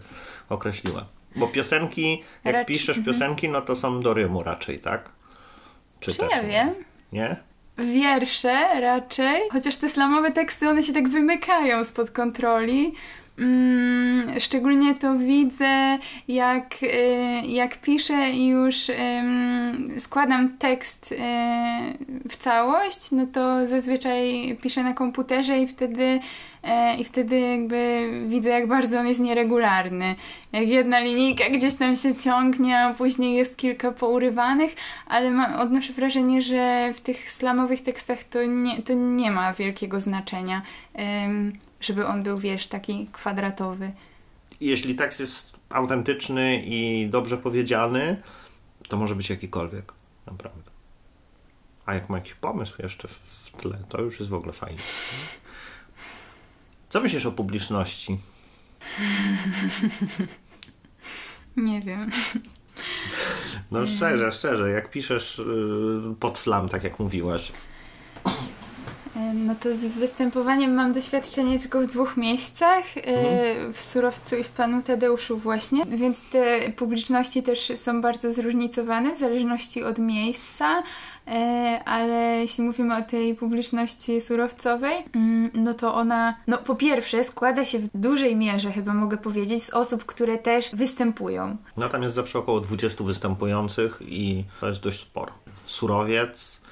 określiła? 0.49 1.05
Bo 1.37 1.49
piosenki, 1.49 2.23
jak 2.45 2.55
Racz... 2.55 2.67
piszesz 2.69 2.99
mhm. 2.99 3.05
piosenki, 3.05 3.49
no 3.49 3.61
to 3.61 3.77
są 3.77 4.01
do 4.01 4.15
rymu 4.15 4.43
raczej, 4.43 4.79
tak? 4.79 5.11
Czy, 6.01 6.13
Czy 6.13 6.19
też 6.19 6.33
ja 6.33 6.43
wiem? 6.43 6.75
Nie? 7.13 7.37
Wiersze 7.79 8.81
raczej, 8.81 9.43
chociaż 9.53 9.77
te 9.77 9.89
slamowe 9.89 10.33
teksty, 10.33 10.69
one 10.69 10.83
się 10.83 10.93
tak 10.93 11.09
wymykają 11.09 11.85
spod 11.85 12.11
kontroli. 12.11 12.95
Mm, 13.39 14.41
szczególnie 14.41 14.95
to 14.95 15.19
widzę, 15.19 15.99
jak, 16.29 16.83
y, 16.83 17.47
jak 17.47 17.81
piszę 17.81 18.31
i 18.31 18.47
już 18.47 18.91
składam 19.99 20.59
tekst 20.59 21.13
y, 21.13 21.17
w 22.29 22.37
całość, 22.37 23.11
no 23.13 23.27
to 23.27 23.67
zazwyczaj 23.67 24.57
piszę 24.63 24.83
na 24.83 24.95
komputerze 24.95 25.59
i 25.59 25.67
wtedy, 25.67 26.21
e, 26.63 26.97
i 26.97 27.05
wtedy 27.05 27.41
jakby 27.41 28.11
widzę, 28.27 28.51
jak 28.51 28.69
bardzo 28.69 29.01
on 29.01 29.07
jest 29.07 29.21
nieregularny. 29.21 30.15
Jak 30.53 30.69
jedna 30.69 31.01
linijka 31.01 31.45
gdzieś 31.51 31.75
tam 31.75 31.97
się 31.97 32.15
ciągnie, 32.15 32.79
a 32.79 32.95
później 32.95 33.37
jest 33.37 33.57
kilka 33.57 33.93
pourywanych, 33.93 34.75
ale 35.07 35.31
ma, 35.31 35.61
odnoszę 35.61 35.93
wrażenie, 35.93 36.43
że 36.43 36.93
w 36.95 37.01
tych 37.01 37.31
slamowych 37.31 37.83
tekstach 37.83 38.25
to 38.25 38.45
nie, 38.45 38.83
to 38.83 38.93
nie 38.93 39.31
ma 39.31 39.53
wielkiego 39.53 40.01
znaczenia 40.01 40.63
żeby 41.85 42.07
on 42.07 42.23
był, 42.23 42.39
wiesz, 42.39 42.67
taki 42.67 43.09
kwadratowy. 43.13 43.93
Jeśli 44.61 44.95
tekst 44.95 45.21
jest 45.21 45.57
autentyczny 45.71 46.63
i 46.65 47.09
dobrze 47.11 47.39
powiedziany, 47.39 48.23
to 48.89 48.97
może 48.97 49.15
być 49.15 49.31
jakikolwiek, 49.31 49.93
naprawdę. 50.27 50.71
A 51.87 51.95
jak 51.95 52.09
ma 52.09 52.19
jakiś 52.19 52.35
pomysł 52.35 52.83
jeszcze 52.83 53.09
w 53.09 53.51
tle, 53.51 53.79
to 53.89 54.03
już 54.03 54.19
jest 54.19 54.31
w 54.31 54.35
ogóle 54.35 54.53
fajnie. 54.53 54.79
Co 56.89 57.01
myślisz 57.01 57.27
o 57.27 57.33
publiczności? 57.33 58.17
Nie 61.57 61.81
wiem. 61.81 62.11
No 63.71 63.87
szczerze, 63.87 64.33
szczerze, 64.33 64.71
jak 64.71 64.91
piszesz 64.91 65.39
y, 65.39 66.15
pod 66.21 66.39
slam, 66.39 66.69
tak 66.69 66.85
jak 66.85 66.99
mówiłaś, 66.99 67.53
no 69.35 69.55
to 69.61 69.75
z 69.75 69.85
występowaniem 69.85 70.75
mam 70.75 70.93
doświadczenie 70.93 71.59
tylko 71.59 71.81
w 71.81 71.87
dwóch 71.87 72.17
miejscach, 72.17 72.97
e, 72.97 73.01
mhm. 73.01 73.73
w 73.73 73.83
Surowcu 73.83 74.37
i 74.37 74.45
w 74.45 74.49
Panu 74.49 74.83
Tadeuszu 74.83 75.39
właśnie, 75.39 75.85
więc 75.85 76.31
te 76.31 76.73
publiczności 76.73 77.43
też 77.43 77.73
są 77.75 78.01
bardzo 78.01 78.33
zróżnicowane 78.33 79.15
w 79.15 79.19
zależności 79.19 79.85
od 79.85 79.99
miejsca, 79.99 80.83
e, 81.27 81.81
ale 81.85 82.41
jeśli 82.41 82.65
mówimy 82.65 82.97
o 82.97 83.03
tej 83.03 83.35
publiczności 83.35 84.21
surowcowej, 84.21 84.97
mm, 85.15 85.51
no 85.55 85.75
to 85.75 85.95
ona, 85.95 86.35
no 86.47 86.59
po 86.59 86.75
pierwsze 86.75 87.25
składa 87.25 87.65
się 87.65 87.79
w 87.79 87.89
dużej 87.95 88.37
mierze, 88.37 88.73
chyba 88.73 88.95
mogę 88.95 89.17
powiedzieć, 89.17 89.63
z 89.63 89.71
osób, 89.71 90.05
które 90.05 90.39
też 90.39 90.71
występują. 90.73 91.57
No 91.77 91.89
tam 91.89 92.03
jest 92.03 92.15
zawsze 92.15 92.39
około 92.39 92.61
20 92.61 93.05
występujących 93.05 94.03
i 94.07 94.45
to 94.61 94.69
jest 94.69 94.81
dość 94.81 95.01
sporo. 95.01 95.33
Surowiec 95.67 96.61
e, 96.61 96.64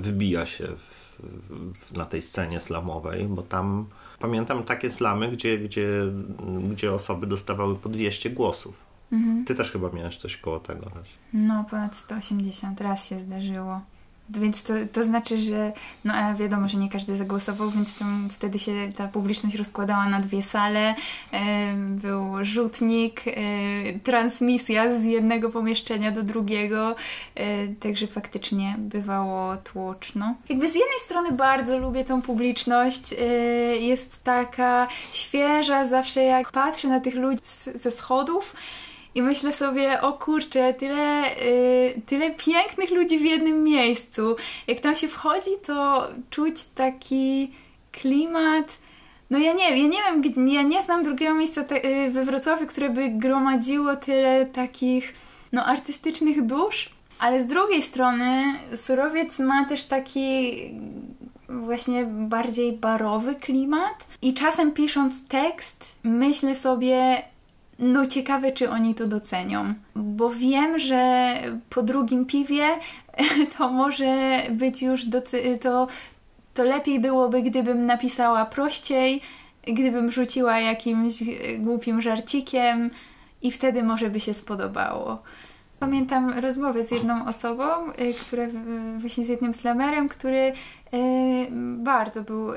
wybija 0.00 0.46
się 0.46 0.68
w 0.76 1.00
na 1.92 2.06
tej 2.06 2.22
scenie 2.22 2.60
slamowej, 2.60 3.24
bo 3.24 3.42
tam 3.42 3.86
pamiętam 4.18 4.62
takie 4.62 4.90
slamy, 4.90 5.28
gdzie, 5.28 5.58
gdzie, 5.58 5.88
gdzie 6.70 6.92
osoby 6.92 7.26
dostawały 7.26 7.76
po 7.76 7.88
200 7.88 8.30
głosów. 8.30 8.74
Mhm. 9.12 9.44
Ty 9.44 9.54
też 9.54 9.70
chyba 9.70 9.90
miałeś 9.90 10.16
coś 10.16 10.36
koło 10.36 10.60
tego 10.60 10.84
raz. 10.84 11.08
No, 11.32 11.64
ponad 11.70 11.96
180 11.96 12.80
raz 12.80 13.08
się 13.08 13.20
zdarzyło. 13.20 13.80
Więc 14.38 14.62
to, 14.62 14.74
to 14.92 15.04
znaczy, 15.04 15.38
że 15.38 15.72
no 16.04 16.14
a 16.14 16.34
wiadomo, 16.34 16.68
że 16.68 16.78
nie 16.78 16.88
każdy 16.88 17.16
zagłosował, 17.16 17.70
więc 17.70 17.94
tam 17.94 18.28
wtedy 18.32 18.58
się 18.58 18.72
ta 18.96 19.08
publiczność 19.08 19.56
rozkładała 19.56 20.06
na 20.06 20.20
dwie 20.20 20.42
sale. 20.42 20.94
E, 21.32 21.74
był 21.76 22.44
rzutnik, 22.44 23.22
e, 23.26 23.32
transmisja 23.98 24.92
z 24.92 25.04
jednego 25.04 25.50
pomieszczenia 25.50 26.10
do 26.10 26.22
drugiego, 26.22 26.96
e, 27.34 27.68
także 27.68 28.06
faktycznie 28.06 28.74
bywało 28.78 29.56
tłoczno. 29.56 30.34
Jakby 30.48 30.68
z 30.68 30.74
jednej 30.74 30.98
strony 31.00 31.32
bardzo 31.32 31.78
lubię 31.78 32.04
tą 32.04 32.22
publiczność, 32.22 33.12
e, 33.12 33.16
jest 33.76 34.24
taka 34.24 34.88
świeża 35.12 35.84
zawsze 35.84 36.22
jak 36.22 36.52
patrzę 36.52 36.88
na 36.88 37.00
tych 37.00 37.14
ludzi 37.14 37.40
z, 37.42 37.64
ze 37.64 37.90
schodów, 37.90 38.54
i 39.14 39.22
myślę 39.22 39.52
sobie, 39.52 40.00
o 40.00 40.12
kurczę, 40.12 40.74
tyle, 40.74 41.22
yy, 41.44 42.02
tyle 42.06 42.30
pięknych 42.30 42.90
ludzi 42.90 43.18
w 43.18 43.24
jednym 43.24 43.64
miejscu. 43.64 44.36
Jak 44.66 44.80
tam 44.80 44.96
się 44.96 45.08
wchodzi, 45.08 45.50
to 45.66 46.08
czuć 46.30 46.64
taki 46.64 47.50
klimat. 47.92 48.78
No 49.30 49.38
ja 49.38 49.52
nie, 49.52 49.82
ja 49.82 49.88
nie 49.88 49.98
wiem, 50.02 50.48
ja 50.48 50.62
nie 50.62 50.82
znam 50.82 51.02
drugiego 51.02 51.34
miejsca 51.34 51.64
te, 51.64 51.78
yy, 51.78 52.10
we 52.10 52.24
Wrocławiu, 52.24 52.66
które 52.66 52.90
by 52.90 53.08
gromadziło 53.08 53.96
tyle 53.96 54.46
takich 54.46 55.14
no, 55.52 55.64
artystycznych 55.64 56.46
dusz. 56.46 56.90
Ale 57.18 57.40
z 57.40 57.46
drugiej 57.46 57.82
strony 57.82 58.54
Surowiec 58.74 59.38
ma 59.38 59.64
też 59.64 59.84
taki 59.84 60.54
właśnie 61.48 62.04
bardziej 62.04 62.72
barowy 62.72 63.34
klimat 63.34 64.06
i 64.22 64.34
czasem 64.34 64.72
pisząc 64.72 65.28
tekst 65.28 65.94
myślę 66.04 66.54
sobie, 66.54 67.22
no 67.80 68.06
ciekawe, 68.06 68.52
czy 68.52 68.70
oni 68.70 68.94
to 68.94 69.06
docenią, 69.06 69.74
bo 69.96 70.30
wiem, 70.30 70.78
że 70.78 71.34
po 71.70 71.82
drugim 71.82 72.26
piwie 72.26 72.68
to 73.58 73.70
może 73.72 74.42
być 74.50 74.82
już 74.82 75.06
to, 75.60 75.86
to 76.54 76.64
lepiej 76.64 77.00
byłoby, 77.00 77.42
gdybym 77.42 77.86
napisała 77.86 78.44
prościej, 78.44 79.20
gdybym 79.66 80.10
rzuciła 80.10 80.58
jakimś 80.58 81.22
głupim 81.58 82.02
żarcikiem 82.02 82.90
i 83.42 83.50
wtedy 83.50 83.82
może 83.82 84.10
by 84.10 84.20
się 84.20 84.34
spodobało. 84.34 85.22
Pamiętam 85.80 86.38
rozmowę 86.38 86.84
z 86.84 86.90
jedną 86.90 87.26
osobą, 87.26 87.64
y, 87.90 88.14
która 88.14 88.46
właśnie 88.98 89.24
z 89.24 89.28
jednym 89.28 89.54
slamerem, 89.54 90.08
który 90.08 90.52
bardzo 91.76 92.22
był 92.22 92.48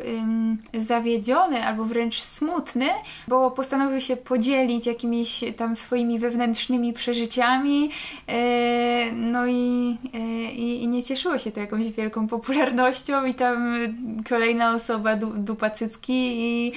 zawiedziony 0.79 1.63
albo 1.65 1.83
wręcz 1.85 2.21
smutny, 2.21 2.89
bo 3.27 3.51
postanowił 3.51 4.01
się 4.01 4.17
podzielić 4.17 4.87
jakimiś 4.87 5.43
tam 5.57 5.75
swoimi 5.75 6.19
wewnętrznymi 6.19 6.93
przeżyciami. 6.93 7.89
Y, 8.29 9.11
no 9.13 9.47
i, 9.47 9.97
y, 10.15 10.51
i, 10.51 10.83
i 10.83 10.87
nie 10.87 11.03
cieszyło 11.03 11.37
się 11.37 11.51
to 11.51 11.59
jakąś 11.59 11.89
wielką 11.89 12.27
popularnością 12.27 13.25
i 13.25 13.33
tam 13.33 13.75
kolejna 14.29 14.73
osoba 14.73 15.15
dupa 15.15 15.69
cycki 15.69 16.13
i, 16.13 16.73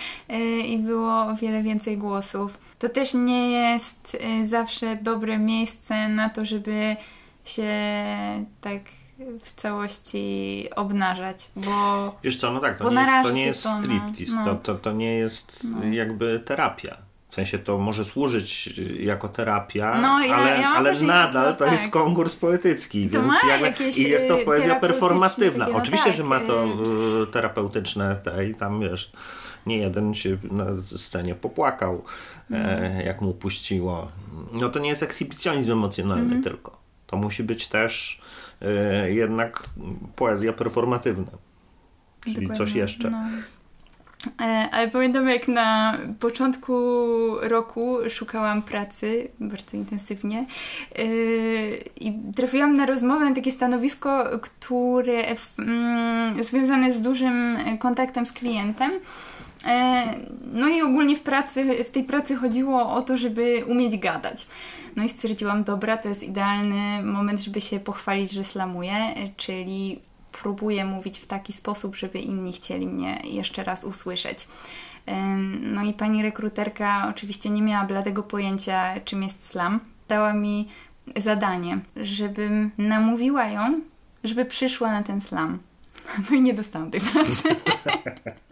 i 0.67 0.79
było 0.79 1.23
o 1.23 1.35
wiele 1.35 1.63
więcej 1.63 1.99
głosów. 1.99 2.59
To 2.79 2.89
też 2.89 3.15
nie 3.15 3.51
jest 3.51 4.17
zawsze 4.41 4.97
dobre 4.97 5.39
miejsce 5.39 6.09
na 6.09 6.31
to, 6.31 6.45
żeby 6.45 6.97
się 7.45 7.67
tak 8.61 8.81
w 9.43 9.53
całości 9.53 10.69
obnażać, 10.77 11.49
bo 11.57 12.15
Wiesz 12.23 12.37
co, 12.37 12.53
no 12.53 12.61
tak, 12.61 12.79
to 12.79 12.91
nie 12.91 13.01
jest, 13.01 13.23
to 13.23 13.31
nie 13.31 13.47
jest 13.47 13.63
to 13.63 13.79
striptease, 13.83 14.35
no. 14.35 14.45
to, 14.45 14.55
to, 14.55 14.75
to 14.75 14.93
nie 14.93 15.15
jest 15.15 15.65
no. 15.65 15.87
jakby 15.87 16.43
terapia. 16.45 16.97
W 17.31 17.35
sensie 17.35 17.59
to 17.59 17.79
może 17.79 18.05
służyć 18.05 18.81
jako 19.01 19.29
terapia, 19.29 20.01
no, 20.01 20.21
ja, 20.21 20.37
ale, 20.37 20.61
ja 20.61 20.69
ale 20.69 20.93
nadal 20.93 21.57
to, 21.57 21.65
tak. 21.65 21.73
jest 21.73 21.91
konkurs 21.91 22.37
poetycki, 22.37 23.09
to 23.09 23.23
więc 23.23 23.35
jakby, 23.49 23.91
i 23.91 24.03
jest 24.03 24.29
to 24.29 24.41
y, 24.41 24.45
poezja 24.45 24.75
performatywna. 24.75 25.69
Oczywiście, 25.69 26.07
tak. 26.07 26.17
że 26.17 26.25
ma 26.25 26.41
to 26.41 26.65
y, 26.65 26.69
y, 27.23 27.27
terapeutyczne 27.27 28.17
te 28.25 28.49
i 28.49 28.55
tam 28.55 28.81
wiesz, 28.81 29.13
nie 29.67 29.79
jeden 29.79 30.15
się 30.15 30.37
na 30.51 30.67
scenie 30.97 31.35
popłakał, 31.35 32.05
mm. 32.51 33.01
jak 33.07 33.21
mu 33.21 33.35
puściło. 33.35 34.09
No 34.53 34.69
to 34.69 34.79
nie 34.79 34.89
jest 34.89 35.03
ekshibicjonizm 35.03 35.73
emocjonalny 35.73 36.33
mm. 36.33 36.43
tylko. 36.43 36.86
To 37.07 37.17
musi 37.17 37.45
być 37.45 37.69
też 37.69 38.23
E, 38.63 39.13
jednak 39.13 39.63
poezja 40.17 40.53
performatywna. 40.53 41.33
Czyli 42.25 42.35
Dokładnie. 42.35 42.57
coś 42.57 42.75
jeszcze. 42.75 43.11
No. 43.11 43.19
E, 44.41 44.69
ale 44.73 44.89
pamiętam, 44.89 45.29
jak 45.29 45.49
na 45.49 45.99
początku 46.21 46.73
roku 47.41 47.97
szukałam 48.09 48.63
pracy 48.63 49.29
bardzo 49.41 49.77
intensywnie 49.77 50.47
e, 50.97 51.05
i 52.01 52.19
trafiłam 52.37 52.75
na 52.75 52.87
rozmowę 52.87 53.29
na 53.29 53.35
takie 53.35 53.53
stanowisko, 53.53 54.41
które 54.41 55.25
mm, 55.59 56.45
związane 56.45 56.93
z 56.93 57.01
dużym 57.01 57.59
kontaktem 57.79 58.27
z 58.27 58.33
klientem. 58.33 58.93
E, 59.67 60.05
no 60.53 60.69
i 60.69 60.83
ogólnie 60.83 61.17
w 61.17 61.21
pracy, 61.21 61.85
w 61.85 61.91
tej 61.91 62.05
pracy 62.05 62.37
chodziło 62.37 62.93
o 62.93 63.03
to, 63.03 63.17
żeby 63.17 63.65
umieć 63.67 63.99
gadać. 63.99 64.47
No 64.97 65.05
i 65.05 65.09
stwierdziłam, 65.09 65.65
dobra, 65.65 65.97
to 65.97 66.09
jest 66.09 66.23
idealny 66.23 67.03
moment, 67.03 67.41
żeby 67.41 67.61
się 67.61 67.81
pochwalić, 67.81 68.31
że 68.31 68.45
slamuję, 68.45 68.95
czyli 69.37 70.01
próbuję 70.33 70.85
mówić 70.85 71.19
w 71.19 71.27
taki 71.27 71.53
sposób, 71.53 71.97
żeby 71.97 72.19
inni 72.19 72.53
chcieli 72.53 72.87
mnie 72.87 73.21
jeszcze 73.25 73.65
raz 73.65 73.85
usłyszeć. 73.85 74.49
No 75.61 75.83
i 75.83 75.93
pani 75.93 76.23
rekruterka 76.23 77.07
oczywiście 77.11 77.51
nie 77.51 77.63
miała 77.63 77.85
bladego 77.85 78.23
pojęcia, 78.23 79.01
czym 79.05 79.23
jest 79.23 79.47
slam. 79.47 79.81
Dała 80.09 80.35
mi 80.35 80.69
zadanie, 81.17 81.79
żebym 81.97 82.71
namówiła 82.79 83.47
ją, 83.47 83.81
żeby 84.25 84.45
przyszła 84.45 84.93
na 84.93 85.03
ten 85.03 85.21
slam. 85.21 85.59
No 86.31 86.37
i 86.37 86.41
nie 86.41 86.55
dostałam 86.55 86.91
tej 86.91 87.01
pracy. 87.01 87.49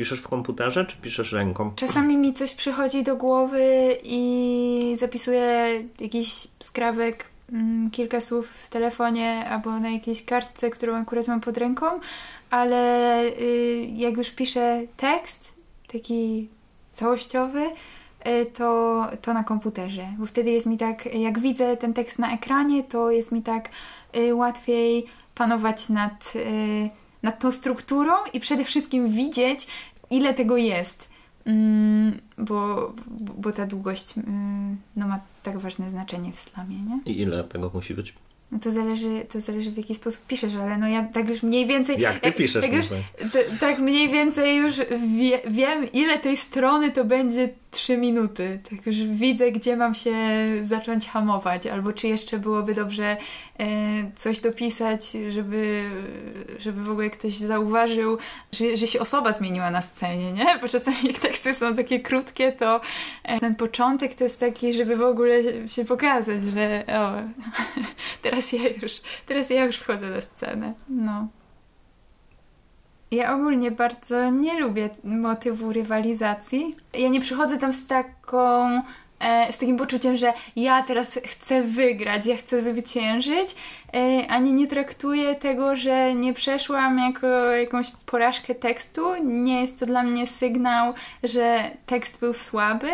Piszesz 0.00 0.20
w 0.20 0.28
komputerze, 0.28 0.84
czy 0.84 0.96
piszesz 0.96 1.32
ręką? 1.32 1.72
Czasami 1.76 2.16
mi 2.16 2.32
coś 2.32 2.52
przychodzi 2.52 3.02
do 3.02 3.16
głowy 3.16 3.96
i 4.04 4.94
zapisuję 4.98 5.66
jakiś 6.00 6.48
skrawek, 6.60 7.24
mm, 7.52 7.90
kilka 7.90 8.20
słów 8.20 8.48
w 8.48 8.68
telefonie 8.68 9.46
albo 9.48 9.78
na 9.78 9.90
jakiejś 9.90 10.24
kartce, 10.24 10.70
którą 10.70 10.96
akurat 10.96 11.28
mam 11.28 11.40
pod 11.40 11.56
ręką, 11.56 11.86
ale 12.50 13.22
y, 13.24 13.88
jak 13.94 14.16
już 14.16 14.30
piszę 14.30 14.82
tekst, 14.96 15.54
taki 15.92 16.48
całościowy, 16.92 17.62
y, 17.62 18.46
to, 18.46 19.06
to 19.22 19.34
na 19.34 19.44
komputerze. 19.44 20.04
Bo 20.18 20.26
wtedy 20.26 20.50
jest 20.50 20.66
mi 20.66 20.76
tak, 20.76 21.14
jak 21.14 21.38
widzę 21.38 21.76
ten 21.76 21.94
tekst 21.94 22.18
na 22.18 22.34
ekranie, 22.34 22.82
to 22.82 23.10
jest 23.10 23.32
mi 23.32 23.42
tak 23.42 23.70
y, 24.16 24.34
łatwiej 24.34 25.06
panować 25.34 25.88
nad, 25.88 26.32
nad 27.22 27.40
tą 27.40 27.52
strukturą 27.52 28.12
i 28.32 28.40
przede 28.40 28.64
wszystkim 28.64 29.08
widzieć, 29.08 29.66
ile 30.10 30.34
tego 30.34 30.56
jest. 30.56 31.08
Mm, 31.44 32.20
bo, 32.38 32.92
bo 33.38 33.52
ta 33.52 33.66
długość 33.66 34.18
mm, 34.18 34.76
no, 34.96 35.08
ma 35.08 35.20
tak 35.42 35.58
ważne 35.58 35.90
znaczenie 35.90 36.32
w 36.32 36.40
slamie, 36.40 36.76
nie? 36.76 37.12
I 37.12 37.20
ile 37.20 37.44
tego 37.44 37.70
musi 37.74 37.94
być? 37.94 38.14
No 38.52 38.58
to 38.58 38.70
zależy, 38.70 39.26
to 39.32 39.40
zależy 39.40 39.70
w 39.70 39.76
jaki 39.76 39.94
sposób 39.94 40.26
piszesz, 40.26 40.54
ale 40.54 40.78
no 40.78 40.88
ja 40.88 41.04
tak 41.04 41.28
już 41.28 41.42
mniej 41.42 41.66
więcej... 41.66 42.00
Jak 42.00 42.20
ty 42.20 42.28
jak, 42.28 42.36
piszesz? 42.36 42.64
Tak, 42.64 42.72
już, 42.72 42.86
to, 43.32 43.38
tak 43.60 43.78
mniej 43.78 44.08
więcej 44.08 44.56
już 44.56 44.76
wie, 45.18 45.40
wiem, 45.50 45.92
ile 45.92 46.18
tej 46.18 46.36
strony 46.36 46.90
to 46.90 47.04
będzie 47.04 47.48
trzy 47.70 47.96
minuty. 47.96 48.60
Tak 48.70 48.86
już 48.86 48.96
widzę, 48.96 49.52
gdzie 49.52 49.76
mam 49.76 49.94
się 49.94 50.14
zacząć 50.62 51.08
hamować, 51.08 51.66
albo 51.66 51.92
czy 51.92 52.08
jeszcze 52.08 52.38
byłoby 52.38 52.74
dobrze 52.74 53.16
e, 53.58 53.66
coś 54.16 54.40
dopisać, 54.40 55.12
żeby, 55.28 55.90
żeby 56.58 56.82
w 56.82 56.90
ogóle 56.90 57.10
ktoś 57.10 57.36
zauważył, 57.36 58.18
że, 58.52 58.76
że 58.76 58.86
się 58.86 59.00
osoba 59.00 59.32
zmieniła 59.32 59.70
na 59.70 59.82
scenie, 59.82 60.32
nie? 60.32 60.58
Bo 60.60 60.68
czasami 60.68 60.96
jak 61.04 61.18
teksty 61.18 61.54
są 61.54 61.76
takie 61.76 62.00
krótkie, 62.00 62.52
to 62.52 62.80
e, 63.24 63.40
ten 63.40 63.54
początek 63.54 64.14
to 64.14 64.24
jest 64.24 64.40
taki, 64.40 64.72
żeby 64.72 64.96
w 64.96 65.02
ogóle 65.02 65.42
się 65.68 65.84
pokazać, 65.84 66.44
że 66.44 66.84
o, 66.88 67.12
teraz 68.22 68.52
ja 68.52 68.68
już, 68.82 68.92
teraz 69.26 69.50
ja 69.50 69.64
już 69.64 69.76
wchodzę 69.76 70.10
na 70.10 70.20
scenę. 70.20 70.74
No. 70.88 71.28
Ja 73.10 73.34
ogólnie 73.34 73.70
bardzo 73.70 74.30
nie 74.30 74.60
lubię 74.60 74.90
motywu 75.04 75.72
rywalizacji. 75.72 76.76
Ja 76.94 77.08
nie 77.08 77.20
przychodzę 77.20 77.58
tam 77.58 77.72
z 77.72 77.86
taką 77.86 78.68
e, 79.20 79.52
z 79.52 79.58
takim 79.58 79.76
poczuciem, 79.76 80.16
że 80.16 80.32
ja 80.56 80.82
teraz 80.82 81.18
chcę 81.26 81.62
wygrać, 81.62 82.26
ja 82.26 82.36
chcę 82.36 82.62
zwyciężyć, 82.62 83.48
e, 83.94 84.26
ani 84.28 84.52
nie 84.52 84.66
traktuję 84.66 85.34
tego, 85.34 85.76
że 85.76 86.14
nie 86.14 86.32
przeszłam 86.32 86.98
jako 86.98 87.26
jakąś 87.50 87.90
porażkę 88.06 88.54
tekstu. 88.54 89.24
Nie 89.24 89.60
jest 89.60 89.80
to 89.80 89.86
dla 89.86 90.02
mnie 90.02 90.26
sygnał, 90.26 90.94
że 91.24 91.70
tekst 91.86 92.20
był 92.20 92.32
słaby. 92.32 92.90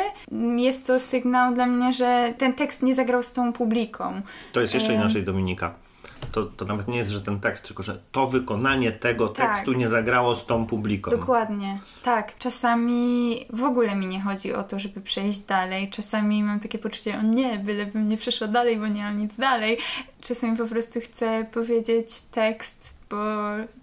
Jest 0.56 0.86
to 0.86 1.00
sygnał 1.00 1.54
dla 1.54 1.66
mnie, 1.66 1.92
że 1.92 2.34
ten 2.38 2.52
tekst 2.52 2.82
nie 2.82 2.94
zagrał 2.94 3.22
z 3.22 3.32
tą 3.32 3.52
publiką. 3.52 4.22
To 4.52 4.60
jest 4.60 4.74
jeszcze 4.74 4.94
inaczej, 4.94 5.22
Dominika 5.22 5.85
to, 6.32 6.42
to 6.42 6.64
nawet 6.64 6.88
nie 6.88 6.98
jest, 6.98 7.10
że 7.10 7.20
ten 7.20 7.40
tekst, 7.40 7.66
tylko 7.66 7.82
że 7.82 8.00
to 8.12 8.26
wykonanie 8.26 8.92
tego 8.92 9.28
tak. 9.28 9.50
tekstu 9.50 9.72
nie 9.72 9.88
zagrało 9.88 10.36
z 10.36 10.46
tą 10.46 10.66
publiką. 10.66 11.10
Dokładnie, 11.10 11.80
tak. 12.02 12.38
Czasami 12.38 13.40
w 13.50 13.62
ogóle 13.62 13.96
mi 13.96 14.06
nie 14.06 14.20
chodzi 14.20 14.54
o 14.54 14.62
to, 14.62 14.78
żeby 14.78 15.00
przejść 15.00 15.38
dalej. 15.38 15.90
Czasami 15.90 16.42
mam 16.42 16.60
takie 16.60 16.78
poczucie, 16.78 17.18
o 17.18 17.22
nie, 17.22 17.58
bylebym 17.58 18.08
nie 18.08 18.16
przeszła 18.16 18.48
dalej, 18.48 18.76
bo 18.76 18.86
nie 18.86 19.02
mam 19.02 19.18
nic 19.18 19.36
dalej. 19.36 19.78
Czasami 20.20 20.56
po 20.56 20.66
prostu 20.66 21.00
chcę 21.00 21.46
powiedzieć 21.52 22.22
tekst 22.30 22.96
bo 23.10 23.16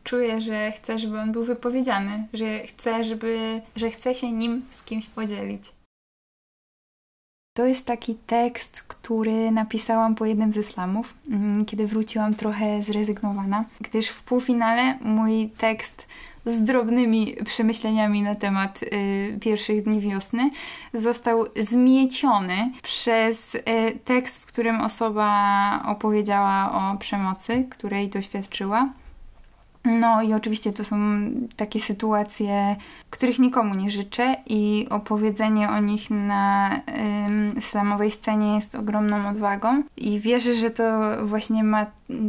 czuję, 0.03 0.41
że 0.41 0.71
chcę, 0.71 0.99
żeby 0.99 1.19
on 1.19 1.31
był 1.31 1.43
wypowiedziany, 1.43 2.27
że 2.33 2.59
chcę, 2.59 3.03
żeby, 3.03 3.61
że 3.75 3.89
chcę 3.89 4.15
się 4.15 4.31
nim 4.31 4.65
z 4.71 4.83
kimś 4.83 5.07
podzielić. 5.07 5.63
To 7.53 7.65
jest 7.65 7.85
taki 7.85 8.15
tekst, 8.15 8.81
który 8.81 9.51
napisałam 9.51 10.15
po 10.15 10.25
jednym 10.25 10.51
ze 10.51 10.63
slamów, 10.63 11.13
mm, 11.29 11.65
kiedy 11.65 11.87
wróciłam 11.87 12.33
trochę 12.33 12.83
zrezygnowana, 12.83 13.65
gdyż 13.81 14.07
w 14.07 14.23
półfinale 14.23 14.97
mój 15.01 15.49
tekst 15.57 16.07
z 16.45 16.63
drobnymi 16.63 17.35
przemyśleniami 17.45 18.21
na 18.21 18.35
temat 18.35 18.83
y, 18.83 19.37
pierwszych 19.41 19.83
dni 19.83 19.99
wiosny 19.99 20.49
został 20.93 21.45
zmieciony 21.59 22.71
przez 22.81 23.55
y, 23.55 23.61
tekst, 24.05 24.41
w 24.41 24.45
którym 24.45 24.81
osoba 24.81 25.83
opowiedziała 25.85 26.71
o 26.71 26.97
przemocy, 26.97 27.67
której 27.69 28.09
doświadczyła. 28.09 28.89
No 29.85 30.21
i 30.21 30.33
oczywiście 30.33 30.73
to 30.73 30.83
są 30.83 30.97
takie 31.55 31.79
sytuacje, 31.79 32.75
których 33.09 33.39
nikomu 33.39 33.75
nie 33.75 33.91
życzę 33.91 34.35
i 34.45 34.87
opowiedzenie 34.89 35.69
o 35.69 35.79
nich 35.79 36.09
na 36.09 36.71
ym, 37.27 37.61
slamowej 37.61 38.11
scenie 38.11 38.55
jest 38.55 38.75
ogromną 38.75 39.29
odwagą 39.29 39.83
i 39.97 40.19
wierzę, 40.19 40.55
że 40.55 40.71
to 40.71 40.83
właśnie 41.25 41.63
ma 41.63 41.85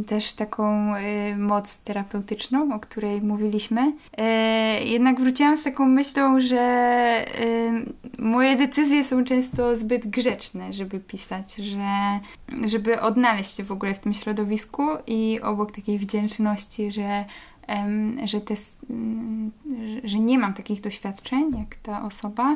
też 0.07 0.33
taką 0.33 0.95
y, 0.95 1.37
moc 1.37 1.77
terapeutyczną, 1.77 2.75
o 2.75 2.79
której 2.79 3.21
mówiliśmy. 3.21 3.81
Y, 3.81 4.83
jednak 4.83 5.19
wróciłam 5.19 5.57
z 5.57 5.63
taką 5.63 5.85
myślą, 5.85 6.41
że 6.41 7.25
y, 7.39 8.21
moje 8.21 8.55
decyzje 8.55 9.03
są 9.03 9.23
często 9.23 9.75
zbyt 9.75 10.07
grzeczne, 10.07 10.73
żeby 10.73 10.99
pisać, 10.99 11.55
że 11.55 12.19
żeby 12.65 13.01
odnaleźć 13.01 13.55
się 13.55 13.63
w 13.63 13.71
ogóle 13.71 13.93
w 13.93 13.99
tym 13.99 14.13
środowisku 14.13 14.83
i 15.07 15.39
obok 15.43 15.71
takiej 15.71 15.99
wdzięczności, 15.99 16.91
że 16.91 17.25
że, 18.25 18.41
te, 18.41 18.55
że 20.03 20.19
nie 20.19 20.39
mam 20.39 20.53
takich 20.53 20.81
doświadczeń 20.81 21.51
jak 21.59 21.75
ta 21.75 22.03
osoba. 22.03 22.55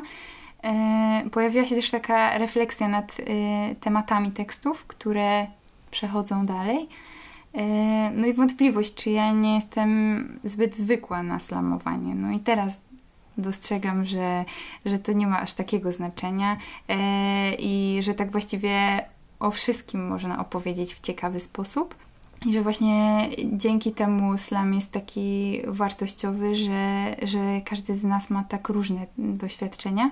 Pojawiła 1.32 1.64
się 1.64 1.74
też 1.74 1.90
taka 1.90 2.38
refleksja 2.38 2.88
nad 2.88 3.16
tematami 3.80 4.30
tekstów, 4.30 4.86
które 4.86 5.46
przechodzą 5.90 6.46
dalej. 6.46 6.88
E, 7.54 8.10
no 8.10 8.26
i 8.26 8.32
wątpliwość, 8.32 8.94
czy 8.94 9.10
ja 9.10 9.32
nie 9.32 9.54
jestem 9.54 10.40
zbyt 10.44 10.76
zwykła 10.76 11.22
na 11.22 11.40
slamowanie. 11.40 12.14
No 12.14 12.32
i 12.32 12.38
teraz 12.38 12.80
dostrzegam, 13.38 14.04
że, 14.04 14.44
że 14.84 14.98
to 14.98 15.12
nie 15.12 15.26
ma 15.26 15.40
aż 15.40 15.54
takiego 15.54 15.92
znaczenia 15.92 16.56
i 17.58 17.98
że 18.02 18.14
tak 18.14 18.30
właściwie 18.30 19.04
o 19.40 19.50
wszystkim 19.50 20.08
można 20.08 20.38
opowiedzieć 20.38 20.94
w 20.94 21.00
ciekawy 21.00 21.40
sposób. 21.40 21.94
I 22.46 22.52
że 22.52 22.62
właśnie 22.62 23.28
dzięki 23.52 23.92
temu 23.92 24.38
slam 24.38 24.74
jest 24.74 24.92
taki 24.92 25.60
wartościowy, 25.66 26.54
że, 26.56 27.16
że 27.22 27.60
każdy 27.64 27.94
z 27.94 28.04
nas 28.04 28.30
ma 28.30 28.44
tak 28.44 28.68
różne 28.68 29.06
doświadczenia. 29.18 30.10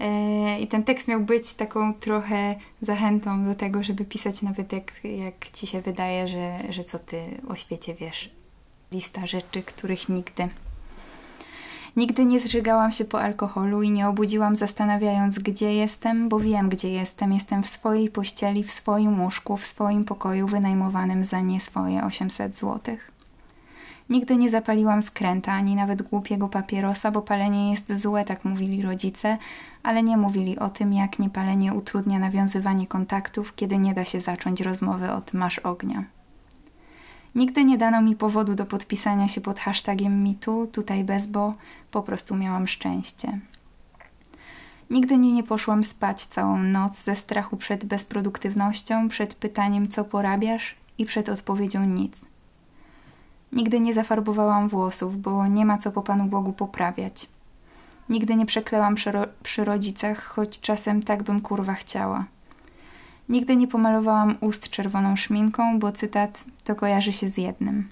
E, 0.00 0.60
I 0.60 0.66
ten 0.66 0.84
tekst 0.84 1.08
miał 1.08 1.20
być 1.20 1.54
taką 1.54 1.94
trochę 1.94 2.54
zachętą 2.82 3.44
do 3.44 3.54
tego, 3.54 3.82
żeby 3.82 4.04
pisać 4.04 4.42
nawet 4.42 4.72
jak, 4.72 5.04
jak 5.04 5.50
ci 5.52 5.66
się 5.66 5.80
wydaje, 5.80 6.28
że, 6.28 6.58
że 6.70 6.84
co 6.84 6.98
ty 6.98 7.22
o 7.48 7.54
świecie 7.54 7.94
wiesz. 7.94 8.30
Lista 8.92 9.26
rzeczy, 9.26 9.62
których 9.62 10.08
nigdy 10.08 10.48
Nigdy 11.98 12.24
nie 12.24 12.40
zżygałam 12.40 12.92
się 12.92 13.04
po 13.04 13.20
alkoholu 13.20 13.82
i 13.82 13.90
nie 13.90 14.08
obudziłam 14.08 14.56
zastanawiając, 14.56 15.38
gdzie 15.38 15.74
jestem, 15.74 16.28
bo 16.28 16.38
wiem, 16.40 16.68
gdzie 16.68 16.90
jestem. 16.90 17.32
Jestem 17.32 17.62
w 17.62 17.68
swojej 17.68 18.10
pościeli, 18.10 18.64
w 18.64 18.70
swoim 18.70 19.20
łóżku, 19.20 19.56
w 19.56 19.66
swoim 19.66 20.04
pokoju 20.04 20.46
wynajmowanym 20.46 21.24
za 21.24 21.40
nie 21.40 21.60
swoje 21.60 22.04
800 22.04 22.56
złotych. 22.56 23.10
Nigdy 24.10 24.36
nie 24.36 24.50
zapaliłam 24.50 25.02
skręta, 25.02 25.52
ani 25.52 25.74
nawet 25.74 26.02
głupiego 26.02 26.48
papierosa, 26.48 27.10
bo 27.10 27.22
palenie 27.22 27.70
jest 27.70 28.00
złe, 28.00 28.24
tak 28.24 28.44
mówili 28.44 28.82
rodzice, 28.82 29.38
ale 29.82 30.02
nie 30.02 30.16
mówili 30.16 30.58
o 30.58 30.70
tym, 30.70 30.92
jak 30.92 31.18
niepalenie 31.18 31.74
utrudnia 31.74 32.18
nawiązywanie 32.18 32.86
kontaktów, 32.86 33.54
kiedy 33.56 33.78
nie 33.78 33.94
da 33.94 34.04
się 34.04 34.20
zacząć 34.20 34.60
rozmowy 34.60 35.12
od 35.12 35.32
masz 35.34 35.58
ognia. 35.58 36.04
Nigdy 37.34 37.64
nie 37.64 37.78
dano 37.78 38.02
mi 38.02 38.16
powodu 38.16 38.54
do 38.54 38.66
podpisania 38.66 39.28
się 39.28 39.40
pod 39.40 39.58
hashtagiem 39.58 40.22
mitu, 40.22 40.66
tutaj 40.72 41.04
bez 41.04 41.26
bo, 41.26 41.54
po 41.90 42.02
prostu 42.02 42.36
miałam 42.36 42.66
szczęście. 42.66 43.38
Nigdy 44.90 45.18
nie, 45.18 45.32
nie 45.32 45.42
poszłam 45.42 45.84
spać 45.84 46.24
całą 46.24 46.58
noc 46.58 47.04
ze 47.04 47.16
strachu 47.16 47.56
przed 47.56 47.84
bezproduktywnością, 47.84 49.08
przed 49.08 49.34
pytaniem 49.34 49.88
co 49.88 50.04
porabiasz 50.04 50.74
i 50.98 51.04
przed 51.04 51.28
odpowiedzią 51.28 51.84
nic. 51.84 52.20
Nigdy 53.52 53.80
nie 53.80 53.94
zafarbowałam 53.94 54.68
włosów, 54.68 55.20
bo 55.20 55.46
nie 55.46 55.66
ma 55.66 55.78
co 55.78 55.92
po 55.92 56.02
Panu 56.02 56.24
Bogu 56.24 56.52
poprawiać. 56.52 57.28
Nigdy 58.08 58.36
nie 58.36 58.46
przeklęłam 58.46 58.94
przy, 58.94 59.12
ro- 59.12 59.28
przy 59.42 59.64
rodzicach, 59.64 60.24
choć 60.24 60.60
czasem 60.60 61.02
tak 61.02 61.22
bym 61.22 61.40
kurwa 61.40 61.74
chciała. 61.74 62.24
Nigdy 63.28 63.56
nie 63.56 63.68
pomalowałam 63.68 64.36
ust 64.40 64.70
czerwoną 64.70 65.16
szminką, 65.16 65.78
bo 65.78 65.92
cytat 65.92 66.44
to 66.64 66.74
kojarzy 66.74 67.12
się 67.12 67.28
z 67.28 67.38
jednym. 67.38 67.88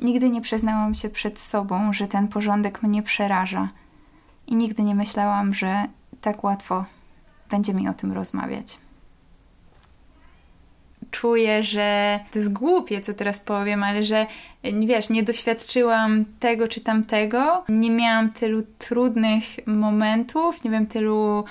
Nigdy 0.00 0.30
nie 0.30 0.40
przyznałam 0.40 0.94
się 0.94 1.08
przed 1.08 1.40
sobą, 1.40 1.92
że 1.92 2.08
ten 2.08 2.28
porządek 2.28 2.82
mnie 2.82 3.02
przeraża. 3.02 3.68
I 4.46 4.54
nigdy 4.56 4.82
nie 4.82 4.94
myślałam, 4.94 5.54
że 5.54 5.84
tak 6.20 6.44
łatwo 6.44 6.84
będzie 7.50 7.74
mi 7.74 7.88
o 7.88 7.94
tym 7.94 8.12
rozmawiać. 8.12 8.78
Czuję, 11.14 11.62
że 11.62 12.20
to 12.30 12.38
jest 12.38 12.52
głupie, 12.52 13.00
co 13.00 13.14
teraz 13.14 13.40
powiem, 13.40 13.82
ale 13.82 14.04
że 14.04 14.26
wiesz, 14.86 15.10
nie 15.10 15.22
doświadczyłam 15.22 16.24
tego 16.40 16.68
czy 16.68 16.80
tamtego, 16.80 17.64
nie 17.68 17.90
miałam 17.90 18.32
tylu 18.32 18.62
trudnych 18.78 19.44
momentów, 19.66 20.64
nie 20.64 20.70
wiem, 20.70 20.86
tylu 20.86 21.44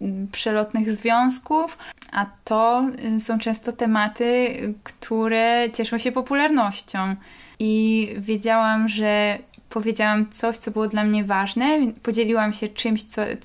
mm, 0.00 0.28
przelotnych 0.32 0.92
związków, 0.92 1.78
a 2.12 2.26
to 2.44 2.86
y, 3.16 3.20
są 3.20 3.38
często 3.38 3.72
tematy, 3.72 4.56
które 4.82 5.68
cieszą 5.72 5.98
się 5.98 6.12
popularnością. 6.12 7.16
I 7.58 8.08
wiedziałam, 8.18 8.88
że 8.88 9.38
powiedziałam 9.68 10.30
coś, 10.30 10.56
co 10.56 10.70
było 10.70 10.88
dla 10.88 11.04
mnie 11.04 11.24
ważne, 11.24 11.78
podzieliłam 12.02 12.52
się 12.52 12.68
czymś, 12.68 13.02
co, 13.02 13.22
y, 13.24 13.38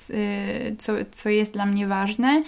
co, 0.78 0.92
co 1.12 1.28
jest 1.28 1.52
dla 1.52 1.66
mnie 1.66 1.86
ważne. 1.86 2.42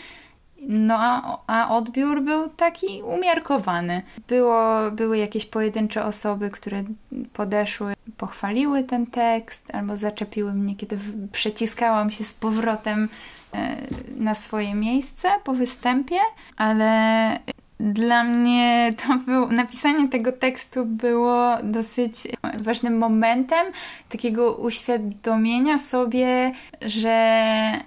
No 0.68 0.96
a, 0.98 1.38
a 1.46 1.76
odbiór 1.76 2.22
był 2.22 2.48
taki 2.48 3.02
umiarkowany. 3.02 4.02
Było, 4.28 4.90
były 4.90 5.18
jakieś 5.18 5.46
pojedyncze 5.46 6.04
osoby, 6.04 6.50
które 6.50 6.84
podeszły, 7.32 7.94
pochwaliły 8.16 8.84
ten 8.84 9.06
tekst, 9.06 9.74
albo 9.74 9.96
zaczepiły 9.96 10.52
mnie, 10.52 10.76
kiedy 10.76 10.98
przeciskałam 11.32 12.10
się 12.10 12.24
z 12.24 12.34
powrotem 12.34 13.08
e, 13.54 13.76
na 14.16 14.34
swoje 14.34 14.74
miejsce 14.74 15.28
po 15.44 15.54
występie, 15.54 16.18
ale 16.56 17.38
dla 17.80 18.24
mnie 18.24 18.88
to 19.06 19.16
był, 19.26 19.52
napisanie 19.52 20.08
tego 20.08 20.32
tekstu 20.32 20.84
było 20.84 21.56
dosyć 21.62 22.14
ważnym 22.58 22.98
momentem 22.98 23.66
takiego 24.08 24.54
uświadomienia 24.54 25.78
sobie, 25.78 26.52
że 26.82 27.36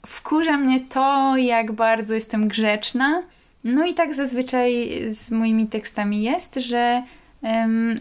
wkurza 0.08 0.58
mnie 0.58 0.80
to, 0.80 1.38
jak 1.38 1.72
bardzo 1.72 2.14
jestem 2.14 2.48
grzeczna. 2.48 3.24
No 3.64 3.86
i 3.86 3.94
tak 3.94 4.16
zazwyczaj 4.16 5.00
z 5.10 5.32
moimi 5.32 5.68
tekstami 5.68 6.24
jest, 6.24 6.56
że 6.56 7.04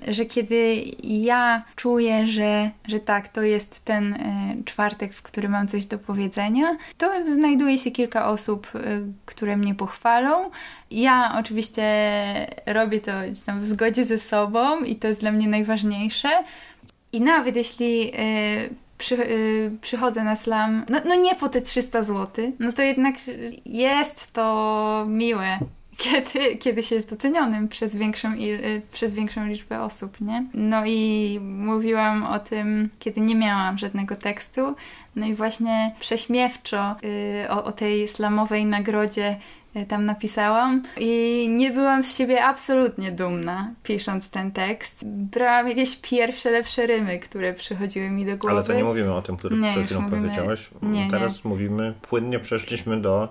że 0.08 0.24
kiedy 0.24 0.84
ja 1.02 1.62
czuję, 1.76 2.26
że, 2.26 2.70
że 2.88 3.00
tak, 3.00 3.28
to 3.28 3.42
jest 3.42 3.84
ten 3.84 4.14
e, 4.14 4.54
czwartek, 4.64 5.14
w 5.14 5.22
którym 5.22 5.52
mam 5.52 5.68
coś 5.68 5.86
do 5.86 5.98
powiedzenia, 5.98 6.76
to 6.98 7.22
znajduje 7.22 7.78
się 7.78 7.90
kilka 7.90 8.28
osób, 8.28 8.66
e, 8.74 8.78
które 9.26 9.56
mnie 9.56 9.74
pochwalą. 9.74 10.50
Ja 10.90 11.36
oczywiście 11.38 11.82
robię 12.66 13.00
to 13.00 13.12
w 13.60 13.66
zgodzie 13.66 14.04
ze 14.04 14.18
sobą 14.18 14.80
i 14.80 14.96
to 14.96 15.08
jest 15.08 15.20
dla 15.20 15.32
mnie 15.32 15.48
najważniejsze. 15.48 16.28
I 17.12 17.20
nawet 17.20 17.56
jeśli 17.56 18.12
e, 18.14 18.18
przy, 18.98 19.18
przychodzę 19.80 20.24
na 20.24 20.36
slam, 20.36 20.84
no, 20.90 20.98
no 21.04 21.14
nie 21.14 21.34
po 21.34 21.48
te 21.48 21.60
300 21.60 22.02
zł, 22.02 22.52
no 22.58 22.72
to 22.72 22.82
jednak 22.82 23.14
jest 23.66 24.32
to 24.32 25.06
miłe, 25.08 25.58
kiedy, 26.58 26.82
się 26.82 26.94
jest 26.94 27.10
docenionym 27.10 27.68
przez 27.68 27.96
większą, 27.96 28.34
il- 28.34 28.64
y, 28.64 28.82
przez 28.92 29.14
większą 29.14 29.46
liczbę 29.46 29.82
osób, 29.82 30.20
nie? 30.20 30.44
No 30.54 30.86
i 30.86 31.38
mówiłam 31.42 32.22
o 32.24 32.38
tym, 32.38 32.90
kiedy 32.98 33.20
nie 33.20 33.34
miałam 33.34 33.78
żadnego 33.78 34.16
tekstu, 34.16 34.74
no 35.16 35.26
i 35.26 35.34
właśnie 35.34 35.94
prześmiewczo 36.00 36.96
y, 37.44 37.50
o, 37.50 37.64
o 37.64 37.72
tej 37.72 38.08
slamowej 38.08 38.64
nagrodzie 38.64 39.36
tam 39.86 40.04
napisałam 40.04 40.82
i 41.00 41.46
nie 41.50 41.70
byłam 41.70 42.02
z 42.02 42.16
siebie 42.18 42.44
absolutnie 42.44 43.12
dumna, 43.12 43.70
pisząc 43.82 44.30
ten 44.30 44.52
tekst. 44.52 45.04
Brałam 45.06 45.68
jakieś 45.68 45.96
pierwsze, 45.96 46.50
lepsze 46.50 46.86
rymy, 46.86 47.18
które 47.18 47.54
przychodziły 47.54 48.10
mi 48.10 48.24
do 48.26 48.36
głowy. 48.36 48.56
Ale 48.56 48.64
to 48.66 48.72
nie 48.74 48.84
mówimy 48.84 49.14
o 49.14 49.22
tym, 49.22 49.36
który 49.36 49.56
Nie, 49.56 49.70
przed 49.70 49.84
chwilą 49.84 50.00
mówimy- 50.00 50.22
powiedziałeś. 50.28 50.70
nie, 50.82 51.10
Teraz 51.10 51.44
mówimy, 51.44 51.94
płynnie 52.02 52.38
przeszliśmy 52.38 53.00
do 53.00 53.28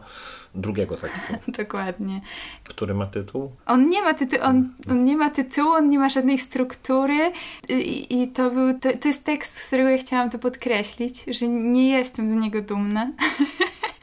drugiego 0.55 0.97
tekstu, 0.97 1.33
Dokładnie. 1.63 2.21
który 2.63 2.93
ma 2.93 3.05
tytuł. 3.05 3.51
On 3.65 3.89
nie 3.89 4.01
ma, 4.01 4.13
tytu- 4.13 4.41
on, 4.41 4.69
on 4.91 5.03
nie 5.03 5.17
ma 5.17 5.29
tytułu, 5.29 5.69
on 5.71 5.89
nie 5.89 5.99
ma 5.99 6.09
żadnej 6.09 6.37
struktury 6.37 7.31
i, 7.69 8.21
i 8.23 8.27
to 8.27 8.51
był, 8.51 8.79
to, 8.79 8.89
to 9.01 9.07
jest 9.07 9.23
tekst, 9.25 9.57
z 9.57 9.67
którego 9.67 9.89
ja 9.89 9.97
chciałam 9.97 10.29
to 10.29 10.39
podkreślić, 10.39 11.25
że 11.39 11.47
nie 11.47 11.89
jestem 11.89 12.29
z 12.29 12.33
niego 12.33 12.61
dumna. 12.61 13.11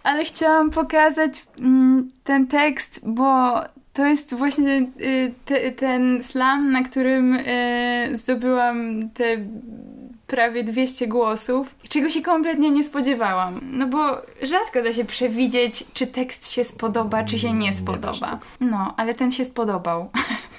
Ale 0.05 0.25
chciałam 0.25 0.71
pokazać 0.71 1.47
mm, 1.61 2.11
ten 2.25 2.47
tekst, 2.47 3.01
bo 3.03 3.61
to 3.93 4.07
jest 4.07 4.35
właśnie 4.35 4.87
y, 5.01 5.33
te, 5.45 5.71
ten 5.71 6.23
slam, 6.23 6.73
na 6.73 6.83
którym 6.83 7.35
y, 7.35 8.11
zdobyłam 8.13 9.11
te 9.11 9.25
prawie 10.27 10.65
200 10.65 11.07
głosów, 11.07 11.75
czego 11.89 12.09
się 12.09 12.23
kompletnie 12.23 12.71
nie 12.71 12.85
spodziewałam. 12.85 13.61
No 13.63 13.87
bo 13.87 14.23
rzadko 14.43 14.83
da 14.83 14.93
się 14.93 15.05
przewidzieć, 15.05 15.85
czy 15.95 16.07
tekst 16.07 16.51
się 16.51 16.65
spodoba, 16.65 17.25
czy 17.25 17.39
się 17.39 17.53
nie 17.53 17.73
spodoba. 17.73 18.31
tak. 18.31 18.47
No, 18.61 18.95
ale 18.97 19.15
ten 19.15 19.33
się 19.33 19.45
spodobał. 19.45 20.11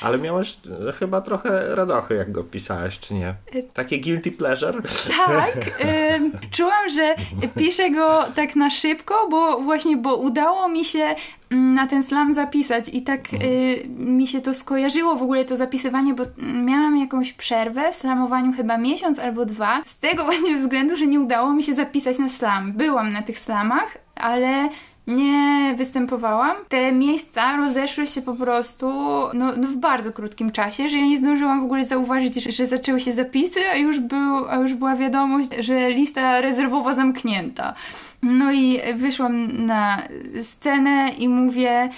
Ale 0.00 0.18
miałeś 0.18 0.58
e, 0.88 0.92
chyba 0.92 1.20
trochę 1.20 1.74
radochy, 1.74 2.14
jak 2.14 2.32
go 2.32 2.44
pisałeś, 2.44 2.98
czy 2.98 3.14
nie? 3.14 3.34
Takie 3.74 4.00
guilty 4.00 4.32
pleasure? 4.32 4.82
Tak, 5.26 5.54
ym, 6.16 6.32
czułam, 6.50 6.88
że 6.94 7.14
piszę 7.56 7.90
go 7.90 8.24
tak 8.34 8.56
na 8.56 8.70
szybko, 8.70 9.28
bo 9.30 9.60
właśnie, 9.60 9.96
bo 9.96 10.16
udało 10.16 10.68
mi 10.68 10.84
się 10.84 11.14
mm, 11.50 11.74
na 11.74 11.86
ten 11.86 12.02
slam 12.02 12.34
zapisać 12.34 12.88
i 12.92 13.02
tak 13.02 13.20
y, 13.34 13.88
mi 13.88 14.26
się 14.26 14.40
to 14.40 14.54
skojarzyło 14.54 15.16
w 15.16 15.22
ogóle 15.22 15.44
to 15.44 15.56
zapisywanie, 15.56 16.14
bo 16.14 16.24
mm, 16.38 16.64
miałam 16.64 16.96
jakąś 16.96 17.32
przerwę 17.32 17.92
w 17.92 17.96
slamowaniu 17.96 18.52
chyba 18.52 18.78
miesiąc 18.78 19.18
albo 19.18 19.44
dwa, 19.44 19.82
z 19.84 19.98
tego 19.98 20.24
właśnie 20.24 20.56
względu, 20.56 20.96
że 20.96 21.06
nie 21.06 21.20
udało 21.20 21.52
mi 21.52 21.62
się 21.62 21.74
zapisać 21.74 22.18
na 22.18 22.28
slam. 22.28 22.72
Byłam 22.72 23.12
na 23.12 23.22
tych 23.22 23.38
slamach, 23.38 23.98
ale 24.14 24.68
nie 25.08 25.74
występowałam. 25.76 26.56
Te 26.68 26.92
miejsca 26.92 27.56
rozeszły 27.56 28.06
się 28.06 28.22
po 28.22 28.34
prostu 28.34 28.86
no, 29.34 29.56
no 29.56 29.68
w 29.68 29.76
bardzo 29.76 30.12
krótkim 30.12 30.52
czasie, 30.52 30.88
że 30.88 30.98
ja 30.98 31.06
nie 31.06 31.18
zdążyłam 31.18 31.60
w 31.60 31.64
ogóle 31.64 31.84
zauważyć, 31.84 32.34
że, 32.34 32.52
że 32.52 32.66
zaczęły 32.66 33.00
się 33.00 33.12
zapisy, 33.12 33.60
a 33.72 33.76
już, 33.76 34.00
był, 34.00 34.48
a 34.48 34.56
już 34.56 34.74
była 34.74 34.96
wiadomość, 34.96 35.50
że 35.58 35.90
lista 35.90 36.40
rezerwowa 36.40 36.94
zamknięta. 36.94 37.74
No 38.22 38.52
i 38.52 38.80
wyszłam 38.94 39.66
na 39.66 40.02
scenę 40.40 41.10
i 41.18 41.28
mówię... 41.28 41.88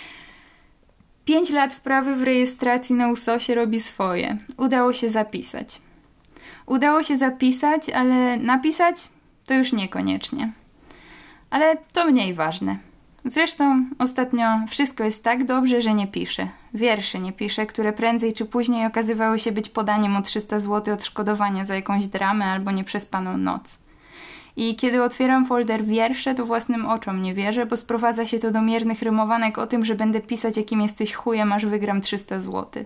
Pięć 1.25 1.51
lat 1.51 1.73
wprawy 1.73 2.14
w 2.16 2.23
rejestracji 2.23 2.94
na 2.94 3.09
USOSie 3.09 3.55
robi 3.55 3.81
swoje. 3.81 4.37
Udało 4.57 4.92
się 4.92 5.09
zapisać. 5.09 5.81
Udało 6.66 7.03
się 7.03 7.16
zapisać, 7.16 7.90
ale 7.90 8.37
napisać 8.37 9.09
to 9.46 9.55
już 9.55 9.73
niekoniecznie. 9.73 10.53
Ale 11.51 11.77
to 11.92 12.05
mniej 12.05 12.35
ważne. 12.35 12.89
Zresztą 13.25 13.87
ostatnio 13.99 14.45
wszystko 14.69 15.05
jest 15.05 15.25
tak 15.25 15.45
dobrze, 15.45 15.83
że 15.83 15.95
nie 15.95 16.07
piszę. 16.07 16.49
Wiersze 16.75 17.19
nie 17.19 17.33
piszę, 17.33 17.67
które 17.67 17.93
prędzej 17.93 18.33
czy 18.33 18.45
później 18.45 18.87
okazywały 18.87 19.39
się 19.39 19.53
być 19.53 19.69
podaniem 19.69 20.17
o 20.17 20.23
300 20.23 20.61
zł 20.61 20.95
odszkodowania 20.95 21.65
za 21.65 21.75
jakąś 21.75 22.07
dramę 22.07 22.45
albo 22.45 22.71
nieprzespaną 22.71 23.37
noc. 23.37 23.79
I 24.57 24.77
kiedy 24.77 25.03
otwieram 25.03 25.47
folder 25.47 25.85
wiersze, 25.85 26.35
to 26.35 26.47
własnym 26.47 26.87
oczom 26.87 27.23
nie 27.23 27.35
wierzę, 27.35 27.67
bo 27.67 27.77
sprowadza 27.77 28.27
się 28.27 28.39
to 28.39 28.51
do 28.51 28.63
miernych 28.63 29.03
rymowanek 29.03 29.59
o 29.59 29.67
tym, 29.67 29.85
że 29.85 29.95
będę 29.95 30.21
pisać 30.21 30.57
jakim 30.57 30.81
jesteś 30.81 31.15
chujem, 31.15 31.53
aż 31.53 31.67
wygram 31.67 32.01
300 32.01 32.41
zł. 32.41 32.85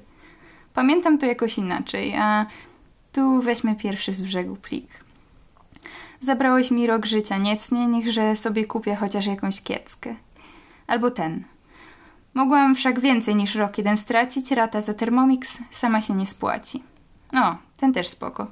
Pamiętam 0.75 1.18
to 1.18 1.27
jakoś 1.27 1.59
inaczej, 1.59 2.16
a 2.16 2.47
tu 3.12 3.40
weźmy 3.40 3.77
pierwszy 3.77 4.12
z 4.12 4.23
brzegu 4.23 4.57
plik. 4.57 5.05
Zabrałeś 6.20 6.70
mi 6.70 6.87
rok 6.87 7.07
życia, 7.07 7.38
niecnie, 7.38 7.87
niech 7.87 8.12
że 8.12 8.37
sobie 8.37 8.64
kupię 8.64 8.94
chociaż 8.97 9.27
jakąś 9.27 9.61
kieckę. 9.61 10.14
Albo 10.87 11.11
ten. 11.11 11.44
Mogłam 12.35 12.75
wszak 12.75 13.01
więcej 13.01 13.37
niż 13.37 13.55
rok 13.55 13.79
jeden 13.79 13.97
stracić, 13.97 14.51
rata 14.51 14.81
za 14.81 14.94
Thermomix 14.94 15.59
sama 15.70 16.01
się 16.01 16.14
nie 16.14 16.27
spłaci. 16.27 16.83
O, 17.35 17.57
ten 17.77 17.92
też 17.92 18.09
spoko. 18.09 18.47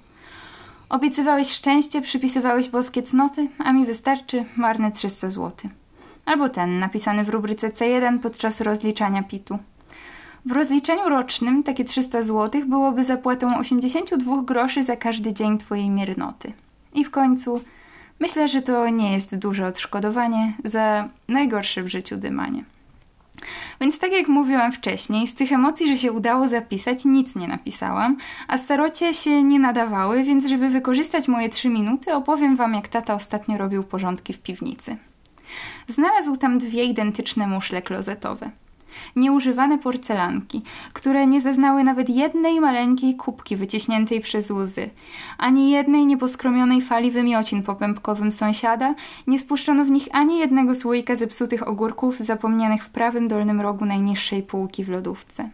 Obiecywałeś 0.89 1.51
szczęście, 1.51 2.03
przypisywałeś 2.03 2.69
boskie 2.69 3.03
cnoty, 3.03 3.49
a 3.59 3.73
mi 3.73 3.87
wystarczy 3.87 4.45
marne 4.57 4.93
300 4.93 5.31
zł. 5.31 5.71
Albo 6.25 6.49
ten, 6.49 6.79
napisany 6.79 7.25
w 7.25 7.29
rubryce 7.29 7.71
C1 7.71 8.19
podczas 8.19 8.61
rozliczania 8.61 9.23
PIT-u. 9.23 9.59
W 10.45 10.53
rozliczeniu 10.53 11.09
rocznym 11.09 11.63
takie 11.63 11.85
300 11.85 12.23
zł 12.23 12.63
byłoby 12.67 13.05
zapłatą 13.05 13.59
82 13.59 14.43
groszy 14.43 14.83
za 14.83 14.97
każdy 14.97 15.33
dzień 15.33 15.59
twojej 15.59 15.91
miernoty. 15.91 16.53
I 16.95 17.05
w 17.05 17.11
końcu, 17.11 17.61
myślę, 18.21 18.49
że 18.49 18.63
to 18.63 18.89
nie 18.89 19.13
jest 19.13 19.39
duże 19.39 19.67
odszkodowanie 19.67 20.53
za 20.65 21.09
najgorsze 21.29 21.83
w 21.83 21.89
życiu 21.89 22.17
dymanie. 22.17 22.65
Więc 23.81 23.99
tak 23.99 24.13
jak 24.13 24.29
mówiłam 24.29 24.73
wcześniej, 24.73 25.27
z 25.27 25.35
tych 25.35 25.53
emocji, 25.53 25.89
że 25.89 25.97
się 25.97 26.13
udało 26.13 26.49
zapisać, 26.49 27.05
nic 27.05 27.37
nie 27.37 27.49
napisałam, 27.49 28.17
a 28.49 28.59
starocie 28.59 29.15
się 29.15 29.43
nie 29.43 29.59
nadawały, 29.59 30.23
więc 30.23 30.47
żeby 30.47 30.69
wykorzystać 30.69 31.29
moje 31.29 31.49
trzy 31.49 31.69
minuty, 31.69 32.15
opowiem 32.15 32.57
wam, 32.57 32.75
jak 32.75 32.89
tata 32.89 33.15
ostatnio 33.15 33.59
robił 33.59 33.85
porządki 33.85 34.33
w 34.33 34.39
piwnicy. 34.39 34.97
Znalazł 35.89 36.37
tam 36.37 36.59
dwie 36.59 36.85
identyczne 36.85 37.47
muszle 37.47 37.83
klozetowe 37.83 38.51
nieużywane 39.17 39.79
porcelanki, 39.79 40.63
które 40.93 41.27
nie 41.27 41.41
zaznały 41.41 41.85
nawet 41.85 42.09
jednej 42.09 42.61
maleńkiej 42.61 43.17
kubki 43.17 43.57
wyciśniętej 43.57 44.21
przez 44.21 44.51
łzy, 44.51 44.87
ani 45.39 45.71
jednej 45.71 46.07
nieposkromionej 46.07 46.83
fali 46.83 47.11
wymiocin 47.11 47.63
po 47.63 47.77
sąsiada, 48.31 48.95
nie 49.27 49.39
spuszczono 49.39 49.85
w 49.85 49.91
nich 49.91 50.09
ani 50.13 50.39
jednego 50.39 50.75
słoika 50.75 51.17
zepsutych 51.17 51.69
ogórków 51.69 52.19
zapomnianych 52.19 52.85
w 52.85 52.91
prawym 52.91 53.29
dolnym 53.29 53.61
rogu 53.61 53.85
najniższej 53.85 54.43
półki 54.43 54.85
w 54.85 54.89
lodówce. 54.89 55.51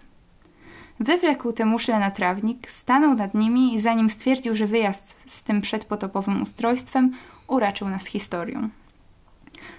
Wywlekł 1.01 1.53
te 1.53 1.65
muszle 1.65 1.99
na 1.99 2.11
trawnik, 2.11 2.71
stanął 2.71 3.15
nad 3.15 3.35
nimi 3.35 3.75
i 3.75 3.81
zanim 3.81 4.11
stwierdził, 4.11 4.57
że 4.57 4.67
wyjazd 4.67 5.17
z 5.27 5.43
tym 5.43 5.61
przedpotopowym 5.61 6.43
ustrojstwem 6.43 7.13
uraczył 7.49 7.89
nas 7.89 8.07
historią. 8.07 8.69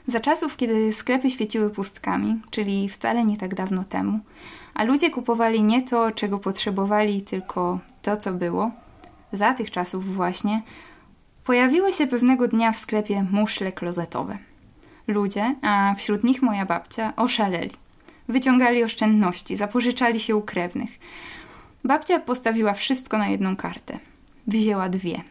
Za 0.10 0.19
czasów, 0.19 0.58
kiedy 0.58 0.93
sklepy 0.93 1.30
świeciły 1.30 1.69
pustkami, 1.69 2.41
czyli 2.50 2.89
wcale 2.89 3.26
nie 3.26 3.38
tak 3.38 3.56
dawno 3.56 3.84
temu, 3.84 4.19
a 4.74 4.84
ludzie 4.84 5.10
kupowali 5.10 5.63
nie 5.63 5.82
to, 5.82 6.12
czego 6.12 6.39
potrzebowali, 6.39 7.22
tylko 7.22 7.80
to, 8.02 8.17
co 8.17 8.34
było, 8.34 8.72
za 9.32 9.54
tych 9.54 9.72
czasów 9.72 10.15
właśnie, 10.15 10.62
pojawiły 11.43 11.93
się 11.93 12.08
pewnego 12.08 12.48
dnia 12.48 12.72
w 12.72 12.78
sklepie 12.78 13.26
muszle 13.32 13.72
klozetowe. 13.72 14.38
Ludzie, 15.08 15.56
a 15.62 15.95
wśród 15.98 16.24
nich 16.24 16.41
moja 16.41 16.65
babcia, 16.65 17.13
oszaleli. 17.15 17.76
Wyciągali 18.28 18.84
oszczędności, 18.84 19.56
zapożyczali 19.56 20.19
się 20.19 20.36
u 20.36 20.41
krewnych. 20.41 20.89
Babcia 21.84 22.19
postawiła 22.19 22.74
wszystko 22.74 23.17
na 23.17 23.28
jedną 23.28 23.56
kartę. 23.56 24.00
Wzięła 24.48 24.89
dwie. 24.89 25.22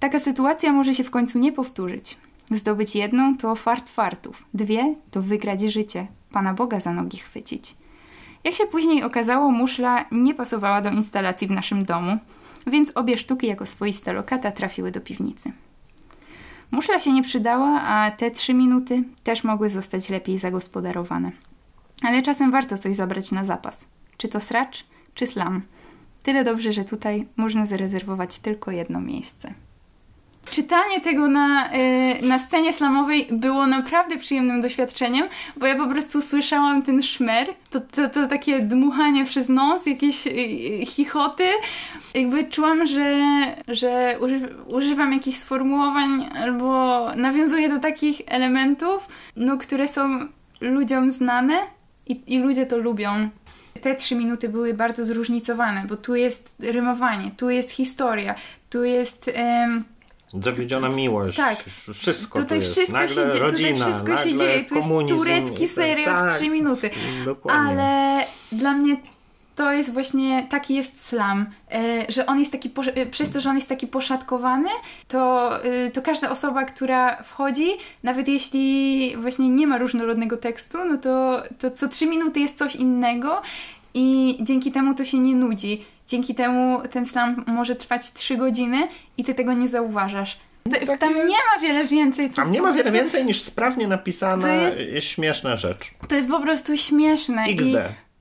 Taka 0.00 0.20
sytuacja 0.20 0.72
może 0.72 0.94
się 0.94 1.04
w 1.04 1.10
końcu 1.10 1.38
nie 1.38 1.52
powtórzyć. 1.52 2.16
Zdobyć 2.50 2.94
jedną 2.94 3.36
to 3.36 3.54
fart 3.54 3.90
fartów, 3.90 4.44
dwie 4.54 4.94
to 5.10 5.22
wygrać 5.22 5.60
życie, 5.60 6.06
Pana 6.30 6.54
Boga 6.54 6.80
za 6.80 6.92
nogi 6.92 7.18
chwycić. 7.18 7.76
Jak 8.44 8.54
się 8.54 8.66
później 8.66 9.02
okazało, 9.02 9.50
muszla 9.50 10.04
nie 10.12 10.34
pasowała 10.34 10.80
do 10.80 10.90
instalacji 10.90 11.48
w 11.48 11.50
naszym 11.50 11.84
domu, 11.84 12.18
więc 12.66 12.92
obie 12.94 13.16
sztuki 13.16 13.46
jako 13.46 13.66
swoista 13.66 14.12
lokata 14.12 14.52
trafiły 14.52 14.90
do 14.90 15.00
piwnicy. 15.00 15.52
Muszla 16.70 17.00
się 17.00 17.12
nie 17.12 17.22
przydała, 17.22 17.80
a 17.82 18.10
te 18.10 18.30
trzy 18.30 18.54
minuty 18.54 19.04
też 19.24 19.44
mogły 19.44 19.70
zostać 19.70 20.10
lepiej 20.10 20.38
zagospodarowane. 20.38 21.32
Ale 22.02 22.22
czasem 22.22 22.50
warto 22.50 22.78
coś 22.78 22.96
zabrać 22.96 23.32
na 23.32 23.44
zapas. 23.44 23.86
Czy 24.16 24.28
to 24.28 24.40
sracz, 24.40 24.86
czy 25.14 25.26
slam. 25.26 25.62
Tyle 26.22 26.44
dobrze, 26.44 26.72
że 26.72 26.84
tutaj 26.84 27.26
można 27.36 27.66
zarezerwować 27.66 28.38
tylko 28.38 28.70
jedno 28.70 29.00
miejsce. 29.00 29.54
Czytanie 30.50 31.00
tego 31.00 31.28
na, 31.28 31.70
yy, 31.72 32.28
na 32.28 32.38
scenie 32.38 32.72
slamowej 32.72 33.26
było 33.30 33.66
naprawdę 33.66 34.16
przyjemnym 34.16 34.60
doświadczeniem, 34.60 35.28
bo 35.56 35.66
ja 35.66 35.76
po 35.76 35.86
prostu 35.86 36.22
słyszałam 36.22 36.82
ten 36.82 37.02
szmer, 37.02 37.46
to, 37.70 37.80
to, 37.80 38.08
to 38.08 38.26
takie 38.26 38.60
dmuchanie 38.60 39.24
przez 39.24 39.48
nos, 39.48 39.86
jakieś 39.86 40.26
yy, 40.26 40.86
chichoty. 40.86 41.44
Jakby 42.14 42.44
czułam, 42.44 42.86
że, 42.86 43.16
że 43.68 44.16
uży, 44.20 44.54
używam 44.66 45.12
jakichś 45.12 45.36
sformułowań 45.36 46.28
albo 46.36 47.00
nawiązuję 47.16 47.68
do 47.68 47.78
takich 47.78 48.22
elementów, 48.26 49.08
no, 49.36 49.56
które 49.56 49.88
są 49.88 50.28
ludziom 50.60 51.10
znane 51.10 51.58
i, 52.06 52.34
i 52.34 52.38
ludzie 52.38 52.66
to 52.66 52.76
lubią 52.76 53.30
te 53.80 53.94
trzy 53.94 54.14
minuty 54.14 54.48
były 54.48 54.74
bardzo 54.74 55.04
zróżnicowane, 55.04 55.84
bo 55.88 55.96
tu 55.96 56.14
jest 56.14 56.56
rymowanie, 56.60 57.30
tu 57.36 57.50
jest 57.50 57.70
historia, 57.70 58.34
tu 58.70 58.84
jest. 58.84 59.30
Zawiedziona 60.32 60.88
miłość. 60.88 61.36
Tak. 61.36 61.64
Wszystko 61.94 62.42
tutaj 62.42 62.58
jest. 62.58 62.72
wszystko 62.72 62.98
nagle 62.98 63.08
się 63.08 63.30
dzieje. 63.30 63.42
Rodzina, 63.42 63.70
tutaj 63.70 63.92
wszystko 63.92 64.16
się 64.16 64.36
dzieje. 64.36 64.64
Tu 64.64 64.74
jest 64.74 64.88
turecki 65.08 65.68
serial 65.68 66.20
tak, 66.20 66.32
w 66.32 66.36
trzy 66.36 66.48
minuty. 66.48 66.90
Dokładnie. 67.24 67.60
Ale 67.60 68.24
dla 68.52 68.72
mnie 68.72 68.96
to 69.56 69.72
jest 69.72 69.92
właśnie 69.92 70.46
taki 70.50 70.74
jest 70.74 71.06
slam, 71.06 71.46
e, 71.72 72.06
że 72.12 72.26
on 72.26 72.38
jest 72.38 72.52
taki, 72.52 72.70
e, 72.94 73.06
przez 73.06 73.30
to, 73.30 73.40
że 73.40 73.50
on 73.50 73.54
jest 73.54 73.68
taki 73.68 73.86
poszatkowany, 73.86 74.68
to, 75.08 75.50
e, 75.64 75.90
to 75.90 76.02
każda 76.02 76.30
osoba, 76.30 76.64
która 76.64 77.22
wchodzi, 77.22 77.68
nawet 78.02 78.28
jeśli 78.28 79.16
właśnie 79.16 79.48
nie 79.48 79.66
ma 79.66 79.78
różnorodnego 79.78 80.36
tekstu, 80.36 80.78
no 80.84 80.96
to, 80.98 81.42
to 81.58 81.70
co 81.70 81.88
trzy 81.88 82.06
minuty 82.06 82.40
jest 82.40 82.58
coś 82.58 82.76
innego 82.76 83.42
i 83.94 84.38
dzięki 84.40 84.72
temu 84.72 84.94
to 84.94 85.04
się 85.04 85.18
nie 85.18 85.34
nudzi. 85.34 85.84
Dzięki 86.06 86.34
temu 86.34 86.82
ten 86.90 87.06
slam 87.06 87.44
może 87.46 87.76
trwać 87.76 88.12
3 88.12 88.36
godziny 88.36 88.88
i 89.18 89.24
ty 89.24 89.34
tego 89.34 89.52
nie 89.52 89.68
zauważasz. 89.68 90.38
Takie... 90.70 90.98
Tam 90.98 91.14
nie 91.14 91.36
ma 91.54 91.60
wiele 91.62 91.84
więcej. 91.84 92.30
Tam 92.30 92.52
nie 92.52 92.62
ma 92.62 92.72
wiele 92.72 92.92
więcej 92.92 93.24
niż 93.24 93.42
sprawnie 93.42 93.88
napisana 93.88 94.54
jest... 94.54 95.06
śmieszna 95.06 95.56
rzecz. 95.56 95.90
To 96.08 96.14
jest 96.14 96.30
po 96.30 96.40
prostu 96.40 96.76
śmieszne. 96.76 97.44
XD. 97.44 97.66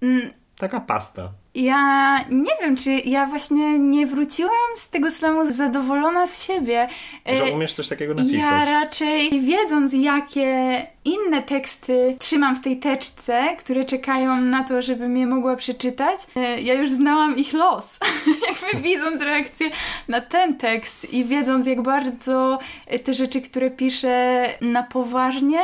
I, 0.02 0.06
mm, 0.06 0.32
Taka 0.58 0.80
pasta. 0.80 1.32
Ja 1.56 2.18
nie 2.30 2.52
wiem, 2.62 2.76
czy 2.76 2.92
ja 2.92 3.26
właśnie 3.26 3.80
nie 3.80 4.08
wróciłam 4.08 4.52
z 4.78 4.90
tego 4.90 5.12
slamu 5.12 5.52
zadowolona 5.52 6.28
z 6.28 6.44
siebie. 6.44 6.88
Że 7.34 7.44
umiesz 7.44 7.74
coś 7.74 7.88
takiego 7.88 8.14
napisać. 8.14 8.40
Ja 8.42 8.66
raczej 8.66 9.42
wiedząc, 9.42 9.94
jakie 9.94 10.88
inne 11.06 11.42
teksty 11.42 12.16
trzymam 12.20 12.56
w 12.56 12.62
tej 12.62 12.80
teczce, 12.80 13.56
które 13.60 13.86
czekają 13.86 14.42
na 14.42 14.64
to, 14.64 14.82
żebym 14.82 15.18
je 15.18 15.28
mogła 15.28 15.56
przeczytać, 15.56 16.20
e, 16.36 16.62
ja 16.62 16.74
już 16.74 16.92
znałam 16.92 17.38
ich 17.38 17.54
los. 17.54 18.00
Jakby 18.48 18.82
widząc 18.82 19.22
reakcję 19.22 19.70
na 20.08 20.22
ten 20.22 20.58
tekst 20.58 21.14
i 21.14 21.26
wiedząc, 21.26 21.68
jak 21.68 21.82
bardzo 21.82 22.60
te 23.04 23.14
rzeczy, 23.14 23.42
które 23.42 23.72
piszę 23.72 24.46
na 24.62 24.84
poważnie, 24.84 25.60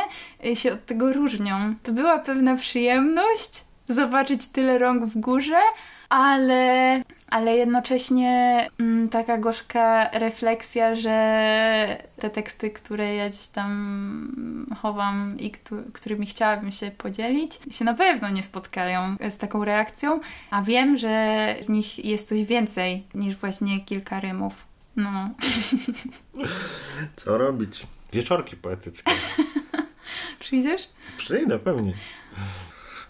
e, 0.46 0.56
się 0.56 0.72
od 0.72 0.86
tego 0.86 1.12
różnią. 1.12 1.74
To 1.82 1.92
była 1.92 2.18
pewna 2.18 2.56
przyjemność 2.56 3.71
zobaczyć 3.88 4.46
tyle 4.46 4.78
rąk 4.78 5.04
w 5.04 5.18
górze, 5.20 5.60
ale, 6.08 7.02
ale 7.28 7.56
jednocześnie 7.56 8.66
mm, 8.80 9.08
taka 9.08 9.38
gorzka 9.38 10.10
refleksja, 10.12 10.94
że 10.94 12.02
te 12.16 12.30
teksty, 12.30 12.70
które 12.70 13.14
ja 13.14 13.28
gdzieś 13.28 13.46
tam 13.46 14.66
chowam 14.82 15.28
i 15.38 15.52
którymi 15.92 16.26
chciałabym 16.26 16.72
się 16.72 16.90
podzielić, 16.90 17.58
się 17.70 17.84
na 17.84 17.94
pewno 17.94 18.30
nie 18.30 18.42
spotkają 18.42 19.16
z 19.30 19.38
taką 19.38 19.64
reakcją, 19.64 20.20
a 20.50 20.62
wiem, 20.62 20.98
że 20.98 21.54
w 21.64 21.68
nich 21.68 22.04
jest 22.04 22.28
coś 22.28 22.44
więcej 22.44 23.06
niż 23.14 23.36
właśnie 23.36 23.80
kilka 23.80 24.20
rymów. 24.20 24.66
No. 24.96 25.30
Co 27.16 27.38
robić? 27.38 27.86
Wieczorki 28.12 28.56
poetyckie. 28.56 29.12
Przyjdziesz? 30.40 30.88
Przyjdę, 31.16 31.58
pewnie. 31.58 31.94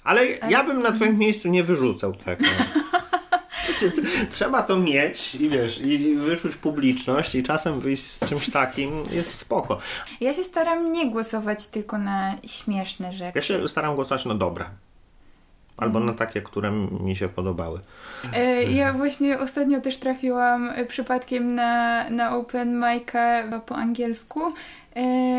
Ale 0.04 0.26
ja 0.26 0.64
bym 0.64 0.82
na 0.82 0.92
twoim 0.92 1.18
miejscu 1.18 1.48
nie 1.48 1.64
wyrzucał 1.64 2.12
tego. 2.12 2.44
Trzeba 4.30 4.62
to 4.62 4.76
mieć 4.76 5.34
i 5.34 5.48
wiesz, 5.48 5.80
i 5.80 6.16
wyczuć 6.16 6.56
publiczność 6.56 7.34
i 7.34 7.42
czasem 7.42 7.80
wyjść 7.80 8.04
z 8.04 8.18
czymś 8.28 8.50
takim 8.50 8.90
jest 9.10 9.38
spoko. 9.38 9.78
Ja 10.20 10.32
się 10.32 10.44
staram 10.44 10.92
nie 10.92 11.10
głosować 11.10 11.66
tylko 11.66 11.98
na 11.98 12.34
śmieszne 12.46 13.12
rzeczy. 13.12 13.32
Ja 13.34 13.42
się 13.42 13.68
staram 13.68 13.94
głosować 13.94 14.24
na 14.24 14.34
dobre. 14.34 14.64
Albo 15.76 16.00
na 16.00 16.12
takie, 16.12 16.42
które 16.42 16.70
mi 17.00 17.16
się 17.16 17.28
podobały. 17.28 17.80
E, 18.32 18.62
ja 18.62 18.92
właśnie 18.92 19.38
ostatnio 19.38 19.80
też 19.80 19.98
trafiłam 19.98 20.72
przypadkiem 20.88 21.54
na, 21.54 22.10
na 22.10 22.36
Open 22.36 22.80
Mic'a 22.80 23.60
po 23.60 23.76
angielsku 23.76 24.40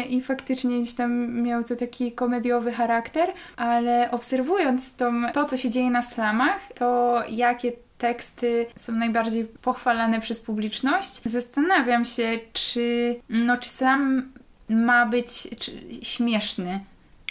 i 0.09 0.21
faktycznie 0.21 0.81
gdzieś 0.81 0.95
tam 0.95 1.41
miał 1.41 1.63
to 1.63 1.75
taki 1.75 2.11
komediowy 2.11 2.71
charakter, 2.71 3.29
ale 3.55 4.11
obserwując 4.11 4.95
to, 5.33 5.45
co 5.49 5.57
się 5.57 5.69
dzieje 5.69 5.89
na 5.89 6.01
slamach, 6.01 6.73
to 6.73 7.21
jakie 7.29 7.71
teksty 7.97 8.65
są 8.75 8.93
najbardziej 8.93 9.45
pochwalane 9.45 10.21
przez 10.21 10.41
publiczność, 10.41 11.21
zastanawiam 11.25 12.05
się, 12.05 12.39
czy, 12.53 13.15
no, 13.29 13.57
czy 13.57 13.69
slam 13.69 14.31
ma 14.69 15.05
być 15.05 15.47
czy, 15.59 15.71
śmieszny. 16.01 16.79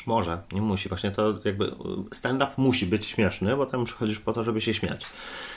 Może, 0.07 0.39
nie 0.53 0.63
musi. 0.63 0.89
Właśnie 0.89 1.11
to 1.11 1.35
jakby 1.45 1.75
stand-up 2.13 2.53
musi 2.57 2.87
być 2.87 3.07
śmieszny, 3.07 3.57
bo 3.57 3.67
tam 3.67 3.85
przychodzisz 3.85 4.19
po 4.19 4.33
to, 4.33 4.45
żeby 4.45 4.61
się 4.61 4.75
śmiać. 4.75 5.07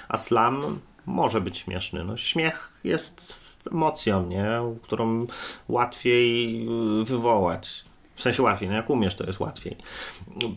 A 0.10 0.18
slam 0.18 0.80
może 1.06 1.42
być 1.42 1.58
śmieszny. 1.58 2.04
No, 2.04 2.18
śmiech 2.18 2.74
jest 2.84 3.45
emocją, 3.72 4.28
nie? 4.28 4.48
którą 4.82 5.28
łatwiej 5.68 6.62
y, 7.02 7.04
wywołać. 7.06 7.86
W 8.16 8.22
sensie 8.22 8.44
łatwiej, 8.44 8.70
no 8.70 8.76
jak 8.76 8.90
umiesz, 8.90 9.16
to 9.16 9.24
jest 9.24 9.40
łatwiej. 9.40 9.78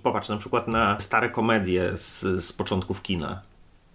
Popatrz 0.03 0.29
na 0.29 0.37
przykład 0.37 0.69
na 0.69 1.01
stare 1.01 1.31
komedie 1.31 1.91
z, 1.97 2.21
z 2.45 2.53
początków 2.53 3.03
kina. 3.03 3.43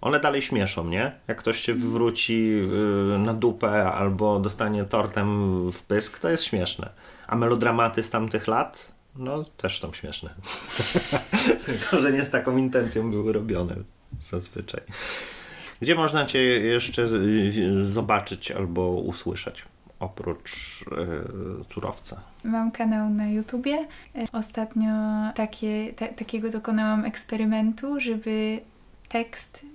One 0.02 0.20
dalej 0.20 0.42
śmieszą, 0.42 0.88
nie? 0.88 1.12
Jak 1.28 1.38
ktoś 1.38 1.60
się 1.60 1.74
wywróci 1.74 2.62
y, 3.16 3.20
na 3.20 3.34
dupę 3.34 3.92
albo 3.92 4.40
dostanie 4.40 4.84
tortem 4.84 5.72
w 5.72 5.84
pysk, 5.84 6.20
to 6.20 6.30
jest 6.30 6.44
śmieszne. 6.44 6.90
A 7.28 7.36
melodramaty 7.36 8.04
z 8.04 8.10
tamtych 8.10 8.48
lat 8.48 8.94
No, 9.16 9.46
też 9.58 9.82
są 9.82 9.94
śmieszne. 9.94 10.30
Tylko, 11.66 12.02
że 12.02 12.12
nie 12.12 12.24
z 12.24 12.30
taką 12.30 12.58
intencją 12.58 13.12
były 13.12 13.34
robione 13.34 13.76
zazwyczaj. 14.32 14.82
Gdzie 15.82 15.96
można 15.96 16.26
Cię 16.26 16.40
jeszcze 16.60 17.10
zobaczyć 17.86 18.52
albo 18.52 18.90
usłyszeć? 18.90 19.64
Oprócz 20.00 20.82
yy, 20.92 21.64
surowca. 21.74 22.22
Mam 22.44 22.72
kanał 22.72 23.10
na 23.10 23.28
YouTubie. 23.28 23.88
Ostatnio 24.32 24.92
takie, 25.36 25.94
ta, 25.94 26.08
takiego 26.08 26.50
dokonałam 26.50 27.06
eksperymentu, 27.06 28.00
żeby 28.00 28.60
tekst, 29.10 29.66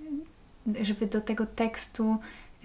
żeby 0.83 1.07
do 1.07 1.21
tego 1.21 1.47
tekstu 1.47 2.19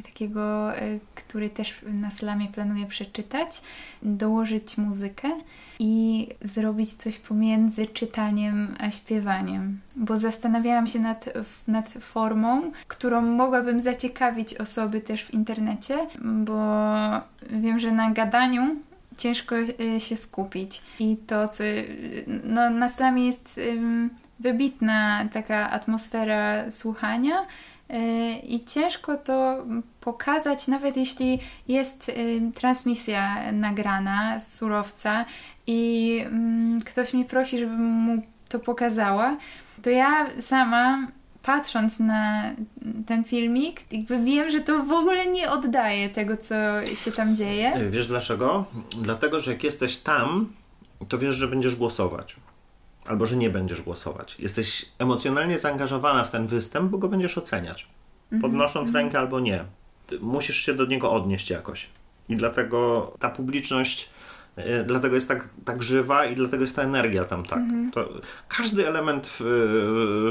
takiego, 0.04 0.76
e, 0.76 1.00
który 1.16 1.50
też 1.50 1.80
na 1.84 2.12
slamie 2.12 2.48
planuję 2.48 2.86
przeczytać, 2.86 3.62
dołożyć 4.02 4.78
muzykę 4.78 5.30
i 5.80 6.28
zrobić 6.42 6.94
coś 6.94 7.20
pomiędzy 7.20 7.88
czytaniem 7.88 8.76
a 8.80 8.92
śpiewaniem. 8.92 9.80
Bo 9.96 10.18
zastanawiałam 10.18 10.88
się 10.88 11.00
nad, 11.00 11.30
nad 11.68 11.90
formą, 11.90 12.72
którą 12.88 13.22
mogłabym 13.22 13.80
zaciekawić 13.80 14.54
osoby 14.54 15.02
też 15.02 15.24
w 15.24 15.34
internecie, 15.34 16.08
bo 16.22 16.58
wiem, 17.50 17.80
że 17.80 17.92
na 17.92 18.12
gadaniu 18.12 18.76
ciężko 19.18 19.56
e, 19.56 20.00
się 20.00 20.18
skupić. 20.18 20.82
I 21.00 21.18
to, 21.18 21.48
co 21.48 21.64
no, 22.44 22.70
na 22.70 22.90
slamie 22.90 23.26
jest 23.26 23.60
wybitna 24.40 25.30
taka 25.34 25.70
atmosfera 25.70 26.72
słuchania, 26.72 27.46
E, 27.90 28.38
i 28.40 28.66
ciężko 28.66 29.18
to 29.18 29.66
pokazać, 30.02 30.68
nawet 30.68 30.98
jeśli 30.98 31.40
jest 31.68 32.12
transmisja 32.56 33.52
nagrana 33.52 34.40
z 34.40 34.54
surowca 34.56 35.26
i 35.68 36.20
mm, 36.26 36.82
ktoś 36.82 37.14
mi 37.14 37.26
prosi, 37.26 37.60
żebym 37.60 37.82
mu 37.82 38.24
to 38.50 38.60
pokazała, 38.60 39.36
to 39.82 39.90
ja 39.90 40.42
sama 40.42 41.08
patrząc 41.44 42.00
na 42.00 42.52
ten 43.06 43.24
filmik, 43.24 43.82
jakby 43.92 44.24
wiem, 44.24 44.50
że 44.50 44.60
to 44.60 44.84
w 44.84 44.92
ogóle 44.92 45.28
nie 45.28 45.52
oddaje 45.52 46.10
tego, 46.10 46.38
co 46.38 46.56
się 46.96 47.12
tam 47.12 47.36
dzieje. 47.36 47.74
Wiesz 47.90 48.08
dlaczego? 48.08 48.66
Dlatego, 49.02 49.40
że 49.40 49.52
jak 49.52 49.64
jesteś 49.64 49.98
tam, 49.98 50.54
to 51.10 51.18
wiesz, 51.18 51.36
że 51.36 51.48
będziesz 51.48 51.76
głosować 51.76 52.36
albo 53.06 53.26
że 53.26 53.36
nie 53.38 53.50
będziesz 53.50 53.82
głosować. 53.82 54.36
Jesteś 54.40 54.86
emocjonalnie 55.00 55.60
zaangażowana 55.60 56.24
w 56.24 56.32
ten 56.32 56.48
występ, 56.48 56.92
bo 56.92 56.98
go 56.98 57.08
będziesz 57.08 57.38
oceniać. 57.38 57.88
Mhm, 58.24 58.42
Podnosząc 58.42 58.90
mm 58.90 58.92
-hmm. 58.92 59.04
rękę 59.04 59.20
albo 59.20 59.40
nie. 59.40 59.66
Musisz 60.22 60.58
się 60.58 60.74
do 60.74 60.86
niego 60.86 61.12
odnieść 61.12 61.50
jakoś. 61.50 61.90
I 62.30 62.36
dlatego 62.36 63.12
ta 63.20 63.30
publiczność, 63.30 64.10
dlatego 64.86 65.16
jest 65.16 65.28
tak, 65.28 65.48
tak 65.66 65.84
żywa 65.84 66.26
i 66.26 66.36
dlatego 66.36 66.64
jest 66.64 66.76
ta 66.76 66.82
energia 66.82 67.26
tam 67.26 67.46
tak. 67.46 67.60
To 67.94 68.10
każdy 68.48 68.88
element 68.88 69.28
w, 69.28 69.42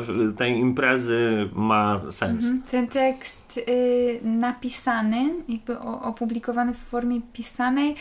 w 0.07 0.37
tej 0.37 0.53
imprezy 0.53 1.49
ma 1.53 2.01
sens. 2.11 2.45
-hmm. 2.45 2.59
Ten 2.71 2.89
tekst 2.89 3.57
yy, 3.57 4.21
napisany, 4.23 5.31
jakby 5.49 5.79
opublikowany 5.81 6.75
w 6.75 6.79
formie 6.79 7.21
pisanej, 7.33 7.97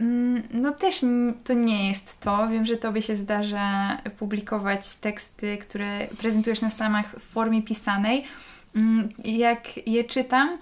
Mm, 0.00 0.42
no 0.50 0.72
też 0.72 1.04
to 1.44 1.52
nie 1.52 1.88
jest 1.88 2.20
to. 2.20 2.48
Wiem, 2.48 2.66
że 2.66 2.76
tobie 2.76 3.02
się 3.02 3.16
zdarza 3.16 3.96
publikować 4.18 4.94
teksty, 4.94 5.58
które 5.58 6.08
prezentujesz 6.18 6.60
na 6.60 6.70
slamach 6.70 7.16
w 7.18 7.22
formie 7.22 7.62
pisanej. 7.62 8.24
Mm, 8.76 9.08
jak 9.24 9.86
je 9.86 10.04
czytam, 10.04 10.58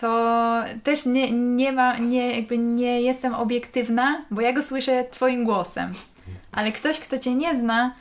to 0.00 0.64
też 0.82 1.06
nie, 1.06 1.32
nie, 1.32 1.72
ma, 1.72 1.96
nie, 1.96 2.36
jakby 2.36 2.58
nie 2.58 3.00
jestem 3.00 3.34
obiektywna, 3.34 4.24
bo 4.30 4.40
ja 4.40 4.52
go 4.52 4.62
słyszę 4.62 5.04
twoim 5.10 5.44
głosem. 5.44 5.92
Ale 6.52 6.72
ktoś, 6.72 7.00
kto 7.00 7.18
cię 7.18 7.34
nie 7.34 7.56
zna, 7.56 7.94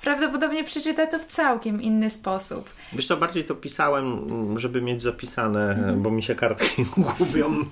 prawdopodobnie 0.00 0.64
przeczyta 0.64 1.06
to 1.06 1.18
w 1.18 1.26
całkiem 1.26 1.82
inny 1.82 2.10
sposób. 2.10 2.70
Wiesz 2.92 3.06
co, 3.06 3.16
bardziej 3.16 3.44
to 3.44 3.54
pisałem, 3.54 4.28
żeby 4.58 4.82
mieć 4.82 5.02
zapisane, 5.02 5.74
mm. 5.74 6.02
bo 6.02 6.10
mi 6.10 6.22
się 6.22 6.34
kartki 6.34 6.84
gubią. 7.18 7.64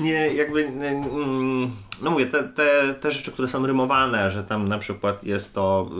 nie, 0.00 0.34
jakby, 0.34 0.64
mm, 0.64 1.70
no 2.02 2.10
mówię, 2.10 2.26
te, 2.26 2.42
te, 2.44 2.94
te 2.94 3.10
rzeczy, 3.10 3.32
które 3.32 3.48
są 3.48 3.66
rymowane, 3.66 4.30
że 4.30 4.44
tam 4.44 4.68
na 4.68 4.78
przykład 4.78 5.24
jest 5.24 5.54
to 5.54 5.90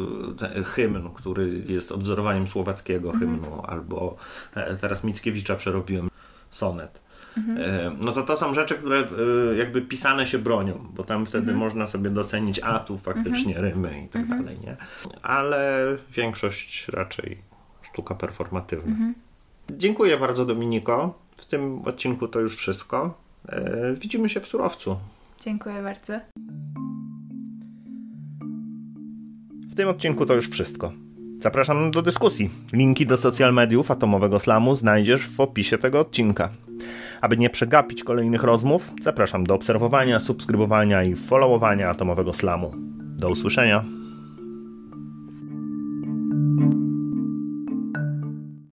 hymn, 0.65 1.11
który 1.15 1.63
jest 1.69 1.93
odwzorowaniem 1.93 2.49
słowackiego 2.49 3.09
mm. 3.11 3.21
hymnu, 3.21 3.63
albo 3.67 4.17
e, 4.55 4.77
teraz 4.77 5.05
Mickiewicza 5.05 5.57
przerobiłem 5.57 6.11
sonet 6.51 7.06
Mhm. 7.37 7.59
E, 7.59 7.91
no 8.01 8.13
to 8.13 8.23
to 8.23 8.37
są 8.37 8.55
rzeczy, 8.55 8.75
które 8.75 8.99
e, 8.99 9.57
jakby 9.57 9.83
pisane 9.83 10.27
się 10.27 10.39
bronią, 10.39 10.87
bo 10.95 11.05
tam 11.05 11.27
wtedy 11.27 11.39
mhm. 11.39 11.59
można 11.59 11.87
sobie 11.87 12.11
docenić, 12.11 12.61
a 12.63 12.79
tu 12.79 12.99
faktycznie 12.99 13.57
mhm. 13.57 13.65
rymy 13.65 14.05
i 14.05 14.09
tak 14.09 14.23
mhm. 14.23 14.43
dalej, 14.43 14.59
nie? 14.61 14.77
Ale 15.23 15.83
większość 16.13 16.89
raczej 16.89 17.39
sztuka 17.83 18.15
performatywna. 18.15 18.93
Mhm. 18.93 19.15
Dziękuję 19.71 20.17
bardzo 20.17 20.45
Dominiko. 20.47 21.19
W 21.37 21.47
tym 21.47 21.83
odcinku 21.85 22.29
to 22.29 22.41
już 22.41 22.57
wszystko. 22.57 23.19
E, 23.49 23.95
widzimy 24.01 24.29
się 24.29 24.41
w 24.41 24.47
surowcu. 24.47 24.99
Dziękuję 25.41 25.83
bardzo. 25.83 26.21
W 29.71 29.75
tym 29.77 29.89
odcinku 29.89 30.27
to 30.27 30.35
już 30.35 30.49
wszystko. 30.49 30.93
Zapraszam 31.39 31.91
do 31.91 32.03
dyskusji. 32.03 32.51
Linki 32.73 33.07
do 33.07 33.17
social 33.17 33.55
mediów 33.55 33.91
Atomowego 33.91 34.41
Slamu 34.41 34.77
znajdziesz 34.77 35.29
w 35.29 35.41
opisie 35.41 35.79
tego 35.79 36.01
odcinka. 36.01 36.51
Aby 37.21 37.37
nie 37.37 37.51
przegapić 37.51 38.05
kolejnych 38.05 38.43
rozmów, 38.43 38.93
zapraszam 39.03 39.45
do 39.45 39.55
obserwowania, 39.55 40.21
subskrybowania 40.21 41.03
i 41.03 41.15
followowania 41.15 41.89
Atomowego 41.89 42.33
Slamu. 42.33 42.73
Do 43.19 43.31
usłyszenia. 43.31 43.85